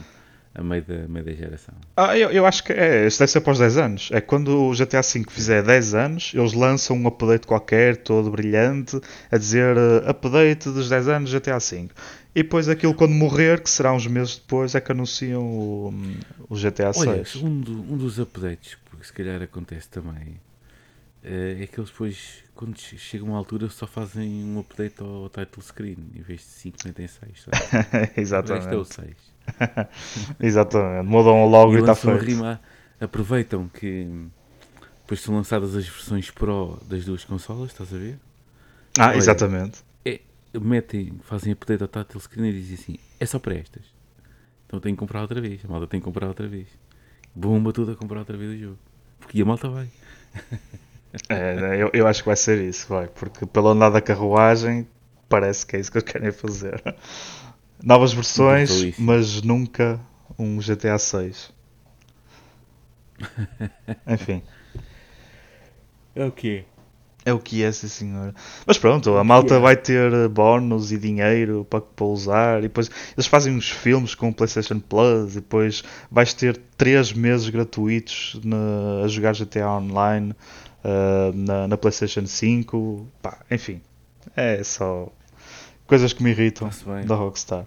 [0.53, 1.73] a meio da, meio da geração.
[1.95, 4.09] Ah, eu, eu acho que é, isso deve ser após 10 anos.
[4.11, 8.99] É quando o GTA V fizer 10 anos, eles lançam um update qualquer, todo brilhante,
[9.31, 11.89] a dizer uh, update dos 10 anos GTA V.
[12.35, 15.93] E depois aquilo quando morrer, que será uns meses depois, é que anunciam o,
[16.47, 17.37] o GTA Olha, 6.
[17.37, 20.39] um, do- um dos updates, porque se calhar acontece também,
[21.23, 25.61] é que eles depois, quando che- chega uma altura, só fazem um update ao title
[25.61, 27.45] screen, em vez de 5, metem 6.
[27.47, 27.63] Agora
[28.15, 28.93] este é o Exatamente.
[28.93, 29.15] 6.
[30.39, 31.07] Exatamente.
[31.07, 32.29] Mudam logo e está lançam a feito.
[32.29, 32.61] rima,
[32.99, 34.27] aproveitam que
[35.01, 38.19] depois são lançadas as versões Pro das duas consolas, estás a ver?
[38.97, 39.83] Ah, Olha, exatamente.
[40.51, 43.83] Metem, fazem update ao title screen e dizem assim: é só para estas.
[44.65, 45.63] Então tenho que comprar outra vez.
[45.63, 46.67] A malta tem que comprar outra vez.
[47.35, 48.77] Bomba tudo a comprar outra vez o jogo.
[49.19, 49.87] Porque a malta vai.
[51.27, 54.87] É, eu, eu acho que vai ser isso, vai, porque pelo andar da carruagem
[55.27, 56.81] parece que é isso que eles querem fazer.
[57.83, 59.99] Novas versões, mas nunca
[60.37, 61.51] um GTA 6.
[64.07, 64.41] Enfim,
[66.15, 66.65] É o quê?
[67.25, 68.33] é o que é, sim senhor.
[68.65, 69.59] Mas pronto, a malta é.
[69.59, 72.59] vai ter bónus e dinheiro para, para usar.
[72.59, 75.33] E depois eles fazem uns filmes com o PlayStation Plus.
[75.33, 80.33] E depois vais ter 3 meses gratuitos na- a jogar GTA Online
[80.83, 83.07] eh, na, na PlayStation 5.
[83.21, 83.81] Pá, enfim,
[84.35, 85.11] é só
[85.87, 86.69] coisas que me irritam
[87.05, 87.65] da Rockstar.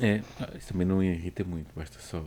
[0.00, 0.22] É,
[0.56, 2.22] isso também não irrita muito, basta só.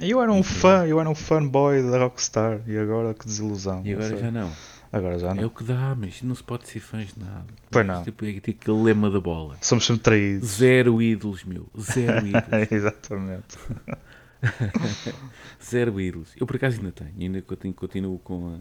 [0.00, 2.60] Eu era um fã, eu era um fanboy da Rockstar.
[2.66, 3.82] E agora que desilusão.
[3.84, 4.50] E agora já não.
[4.92, 5.44] Agora já É não.
[5.46, 7.44] o que dá, mas não se pode ser fãs de nada.
[7.70, 8.02] Pois não.
[8.02, 9.56] Tipo, é tipo aquele lema da bola.
[9.60, 10.48] Somos sempre traídos.
[10.56, 11.66] Zero ídolos, meu.
[11.80, 12.70] Zero ídolos.
[12.70, 13.56] Exatamente.
[15.62, 16.34] Zero ídolos.
[16.36, 17.12] Eu por acaso ainda tenho.
[17.18, 18.56] Ainda continuo, com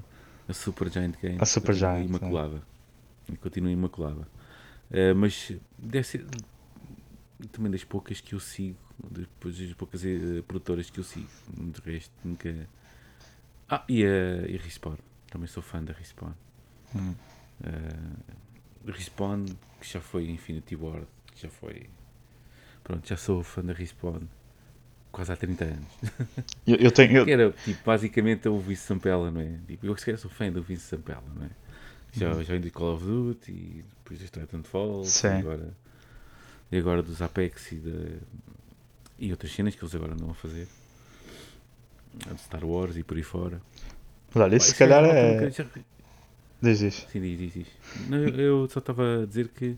[0.48, 1.42] a, a Super Giant Games.
[1.42, 2.62] A Super Giant, Imaculada.
[3.32, 4.28] E Continuo imaculada.
[4.92, 6.26] Eh, mas deve ser
[7.52, 8.78] também das poucas que eu sigo.
[9.10, 11.30] Depois das poucas eh, produtoras que eu sigo.
[11.50, 12.68] De resto, nunca.
[13.70, 14.98] Ah, e a, e a Respawn.
[15.30, 16.34] Também sou fã da Respawn.
[16.94, 17.16] Hum.
[17.62, 19.46] Uh, Respawn,
[19.80, 21.90] que já foi Infinity Ward, que já foi.
[22.84, 24.28] Pronto, já sou fã da Respawn
[25.12, 25.88] quase há 30 anos.
[26.66, 27.18] Eu, eu tenho.
[27.18, 29.58] eu- Que era, tipo, basicamente o Vince Sampella, não é?
[29.68, 31.50] Tipo, eu se calhar sou fã do Vince Sampella, não é?
[32.14, 35.28] Já, já vim do Call of Duty, e depois do Titanfall, Sim.
[35.28, 35.74] e agora,
[36.72, 38.18] e agora dos Apex e, da
[39.18, 40.68] e outras cenas que eles agora andam a fazer.
[42.30, 43.62] A de Star Wars e por aí fora.
[44.36, 45.50] Olha, Pá, isso se é calhar é.
[46.62, 47.08] Diz isso.
[47.10, 47.68] Sim, diz, diz, diz.
[48.10, 49.78] Não, eu, eu só estava a dizer que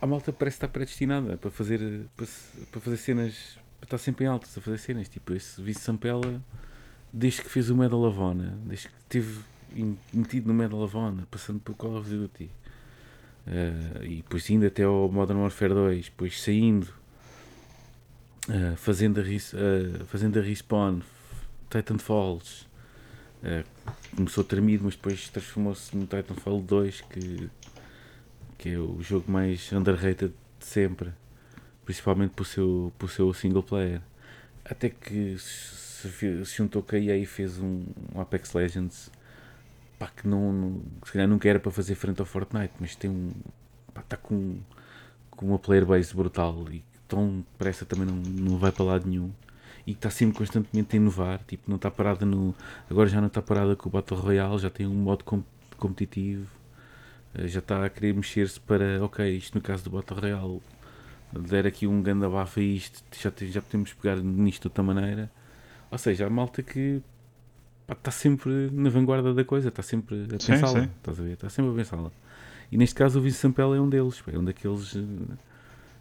[0.00, 2.26] a malta parece estar predestinada para fazer, para,
[2.72, 5.08] para fazer cenas, estar sempre em altas a fazer cenas.
[5.08, 6.40] Tipo, esse Vice Sampella,
[7.12, 9.38] desde que fez o Medal of Honor, desde que esteve
[10.12, 12.50] metido no Medal of Honor, passando por Call of Duty,
[13.46, 16.88] eh, e depois indo até ao Modern Warfare 2, depois saindo,
[18.48, 21.00] eh, fazendo, a, res- eh, fazendo a Respawn,
[21.70, 22.66] Titanfalls.
[23.42, 23.64] eh,
[24.16, 27.50] começou tremido, mas depois transformou-se no Titanfall 2, que,
[28.58, 31.12] que é o jogo mais underrated de sempre,
[31.86, 34.02] principalmente por seu, por seu single player.
[34.64, 36.10] Até que se,
[36.44, 37.84] se juntou com a EA e fez um,
[38.14, 39.10] um Apex Legends
[39.98, 43.10] pá, que não, não- se calhar nunca era para fazer frente ao Fortnite, mas tem
[43.10, 43.32] um.
[43.98, 44.58] está com,
[45.30, 49.30] com uma player base brutal e tão depressa também não, não vai para lado nenhum.
[49.86, 52.54] e está sempre constantemente a inovar, tipo, não está parada no.
[52.90, 55.42] Agora já não está parada com o Battle Royale, já tem um modo com,
[55.78, 56.48] competitivo,
[57.38, 60.62] uh, já está a querer mexer-se para, ok, isto no caso do Battle Royale,
[61.32, 65.30] der aqui um grande abafa a isto, já, já podemos pegar nisto de outra maneira.
[65.90, 67.02] Ou seja, a malta que
[67.88, 71.32] está sempre na vanguarda da coisa, está sempre a pensá-la, estás a ver?
[71.32, 72.10] Está sempre a pensá-la.
[72.70, 74.96] E neste caso o Vince Sampel é um deles, é um daqueles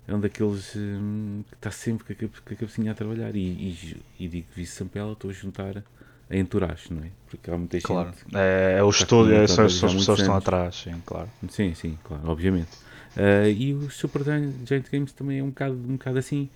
[0.08, 3.36] é um daqueles hum, que está sempre com a, cabecinha a trabalhar.
[3.36, 5.84] E, e, e digo Vince Sampel, estou a juntar
[6.30, 7.10] a Entourage, não é?
[7.28, 8.10] Porque há muita claro.
[8.10, 8.36] gente.
[8.36, 11.30] É, é o estúdio, é, são as pessoas que estão atrás, sim, claro.
[11.50, 12.72] Sim, sim, claro, obviamente.
[13.16, 16.50] Uh, e o Super Giant Games também é um bocado, um bocado assim.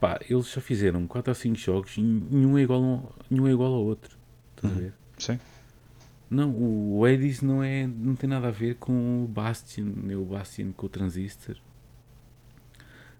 [0.00, 3.52] Pá, eles já fizeram 4 ou 5 jogos e nenhum é igual, ao, nenhum é
[3.52, 4.16] igual ao outro.
[4.56, 4.78] Estás uhum.
[4.78, 4.92] a ver?
[5.18, 5.38] Sim.
[6.30, 10.24] Não, o Hades não, é, não tem nada a ver com o Bastion, nem o
[10.24, 11.56] Bastion com o Transistor,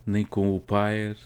[0.06, 1.18] nem com o Pyre.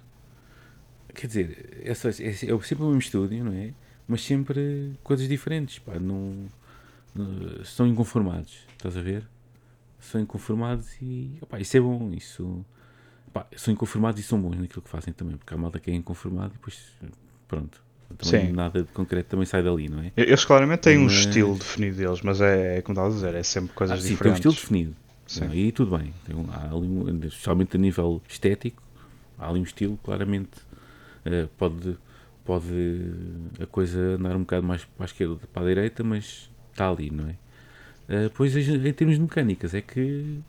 [1.14, 3.72] Quer dizer, essas, é, é sempre o mesmo estúdio, não é?
[4.08, 6.46] Mas sempre coisas diferentes, pá, não,
[7.14, 9.28] não estão inconformados, estás a ver?
[10.10, 12.64] São inconformados e opá, isso é bom, isso
[13.32, 15.94] pá, são inconformados e são bons naquilo que fazem também, porque há malta que é
[15.94, 16.92] inconformado e depois
[17.48, 17.82] pronto,
[18.16, 18.52] também Sim.
[18.52, 20.12] nada de concreto também sai dali, não é?
[20.16, 21.12] Eles claramente têm mas...
[21.12, 24.02] um estilo definido deles, mas é, é como estava a dizer, é sempre coisas ah,
[24.02, 24.40] sim, diferentes.
[24.40, 24.96] Tem um estilo definido.
[25.26, 25.50] Sim.
[25.52, 26.12] E tudo bem.
[26.26, 28.82] Tem um, há ali, especialmente a nível estético,
[29.38, 30.58] há ali um estilo, claramente
[31.26, 31.96] uh, pode,
[32.44, 33.12] pode
[33.60, 37.10] a coisa andar um bocado mais para a esquerda para a direita, mas está ali,
[37.10, 37.36] não é?
[38.08, 40.40] Uh, pois em termos de mecânicas, é que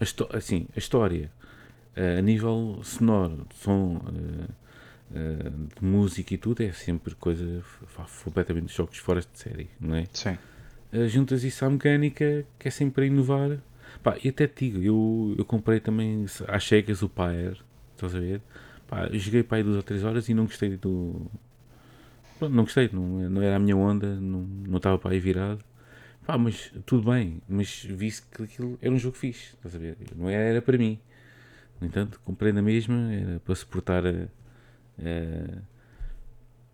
[0.00, 1.30] a, assim, a história
[1.96, 4.62] uh, a nível sonoro, som, uh,
[5.78, 7.62] de música e tudo, é sempre coisa
[8.24, 10.06] completamente jogos fora de série, não é?
[10.12, 10.38] Sim.
[11.08, 13.58] Juntas isso à mecânica, que é sempre a inovar.
[14.02, 17.60] Pá, e até te digo, eu, eu comprei também às chegas o Pyre,
[17.94, 18.40] estás a ver?
[18.88, 21.30] Pá, joguei para aí duas ou três horas e não gostei do.
[22.40, 25.64] Não gostei, não, não era a minha onda, não, não estava para aí virado.
[26.26, 29.96] Pá, mas tudo bem, mas vi que aquilo era um jogo fixe, estás a ver?
[30.14, 30.98] Não era, para mim.
[31.80, 35.62] No entanto, comprei na mesma, era para suportar a, uh,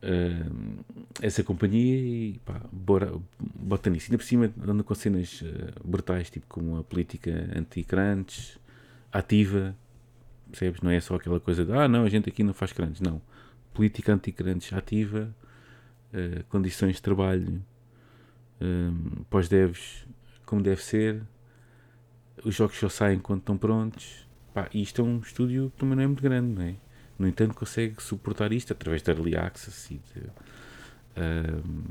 [0.03, 0.84] uh,
[1.22, 4.09] essa companhia e pá, bora, bota nisso.
[4.09, 8.61] Ainda por cima anda com cenas uh, brutais, tipo como a política anti-crunch,
[9.11, 9.74] ativa,
[10.51, 10.82] percebes?
[10.82, 13.22] Não é só aquela coisa de ah, não, a gente aqui não faz crunch, não.
[13.72, 15.34] Política anti-crunch ativa,
[16.49, 17.62] condições de trabalho
[19.30, 20.06] pós-devs
[20.48, 21.22] como deve ser,
[22.42, 24.26] os jogos só saem quando estão prontos.
[24.54, 26.74] Pá, isto é um estúdio que também não é muito grande, não é?
[27.18, 30.26] No entanto, consegue suportar isto através da Early Access e de.
[31.20, 31.84] Uh,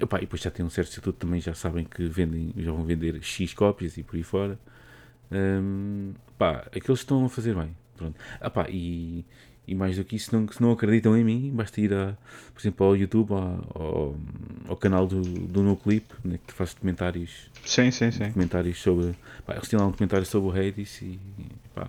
[0.00, 2.84] epá, e depois já tem um certo estatuto também, já sabem que vendem, já vão
[2.84, 4.58] vender X cópias e por aí fora.
[5.32, 7.74] Um, pá, aqueles estão a fazer bem.
[7.96, 8.20] Pronto.
[8.68, 9.24] E,
[9.66, 12.16] e mais do que isso, se não, se não acreditam em mim, basta ir, a,
[12.54, 14.16] por exemplo, ao YouTube, ao,
[14.68, 17.50] ao canal do, do NoClip, né, que faz comentários.
[17.64, 18.30] Sim, sim, sim.
[18.30, 19.14] Comentários sobre.
[19.44, 21.18] Pá, eles têm lá um comentário sobre o Hades e.
[21.74, 21.88] Pá,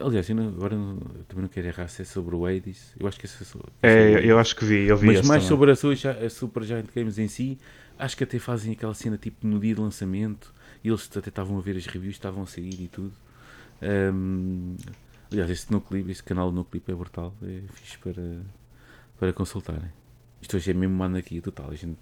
[0.00, 0.96] Aliás, eu não, agora não,
[1.28, 2.92] também não quero errar se é sobre o Hades.
[2.98, 5.48] Eu acho que é sobre, é, eu acho que vi, eu vi Mas mais também.
[5.48, 7.56] sobre a, sua, a Super Giant Games em si,
[7.96, 10.52] acho que até fazem aquela cena tipo no dia de lançamento.
[10.82, 13.12] E eles até estavam a ver as reviews, estavam a sair e tudo.
[13.82, 14.74] Um,
[15.40, 17.34] aliás, este Nuclip, este canal do Nuclip é brutal.
[17.42, 18.42] É fixe para,
[19.18, 19.90] para consultarem.
[20.40, 21.70] Isto hoje é mesmo manda aqui total.
[21.70, 21.98] A gente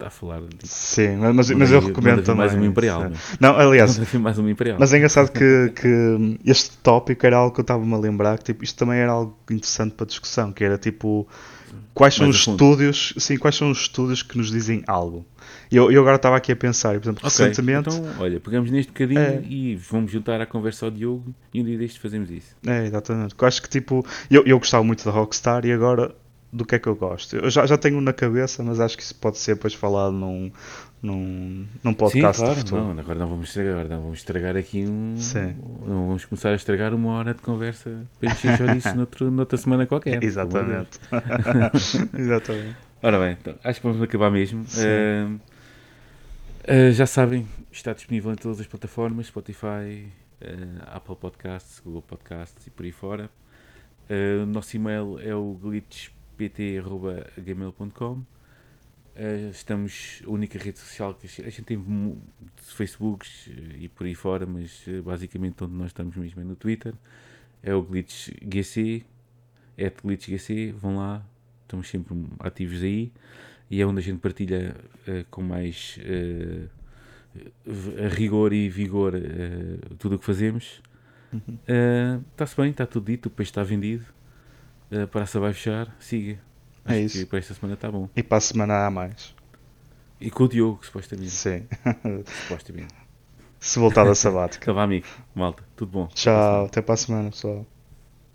[0.00, 0.40] a falar.
[0.40, 0.68] De...
[0.68, 2.46] Sim, mas, mas eu recomendo também.
[2.46, 3.10] Mais uma Imperial.
[3.40, 3.98] Não, não aliás.
[4.14, 4.76] mais uma Imperial.
[4.78, 8.44] Mas é engraçado que, que este tópico era algo que eu estava-me a lembrar, que
[8.44, 11.26] tipo, isto também era algo interessante para discussão, que era tipo.
[11.92, 15.24] Quais são mais os estúdios, sim, quais são os estúdios que nos dizem algo?
[15.70, 17.88] Eu, eu agora estava aqui a pensar, por exemplo, okay, recentemente.
[17.88, 21.64] Então, olha, pegamos neste bocadinho é, e vamos juntar à conversa ao Diogo e um
[21.64, 22.54] dia deste fazemos isso.
[22.66, 23.34] É, exatamente.
[23.38, 26.14] Eu acho que tipo, eu, eu gostava muito da Rockstar e agora
[26.52, 27.36] do que é que eu gosto.
[27.36, 30.50] Eu já, já tenho na cabeça, mas acho que isso pode ser depois falado num,
[31.02, 32.82] num, num podcast Sim, claro, futuro.
[32.82, 35.16] Não, agora não vamos estragar, agora não vamos estragar aqui um.
[35.16, 35.56] Sim.
[35.86, 39.86] Não vamos começar a estragar uma hora de conversa para encher chouriço noutro, noutra semana
[39.86, 40.22] qualquer.
[40.22, 40.98] Exatamente.
[42.16, 42.76] Exatamente.
[43.02, 44.62] Ora bem, então, acho que vamos acabar mesmo.
[44.62, 45.34] Uh,
[46.64, 50.06] uh, já sabem, está disponível em todas as plataformas: Spotify,
[50.40, 53.28] uh, Apple Podcasts, Google Podcasts e por aí fora.
[54.42, 58.26] o nosso e-mail é o glitch pt.gmail.com uh,
[59.14, 61.82] eh, Estamos, a única rede social que a gente tem
[62.56, 66.54] Facebooks eh, e por aí fora, mas uh, basicamente onde nós estamos mesmo é no
[66.54, 66.94] Twitter.
[67.62, 69.04] É o GlitchGC,
[69.76, 71.26] é GlitchGC, vão lá,
[71.62, 73.12] estamos sempre ativos aí
[73.70, 74.76] e é onde a gente partilha
[75.08, 75.98] uh, com mais
[78.16, 79.12] rigor e vigor
[79.98, 80.80] tudo o que fazemos.
[82.30, 82.64] Está-se uhum.
[82.64, 84.15] bem, está tudo dito, o peixe está vendido.
[84.90, 86.38] A praça vai fechar, siga.
[86.84, 87.18] É Acho isso.
[87.18, 88.08] que para esta semana está bom.
[88.14, 89.34] E para a semana há mais.
[90.20, 91.30] E com o Diogo, supostamente.
[91.30, 91.66] Sim.
[92.42, 92.94] supostamente.
[93.58, 94.64] Se voltar da sabática.
[94.64, 95.06] Então vá, amigo.
[95.34, 96.06] Malta, tudo bom.
[96.08, 97.66] Tchau, até para a semana, pessoal.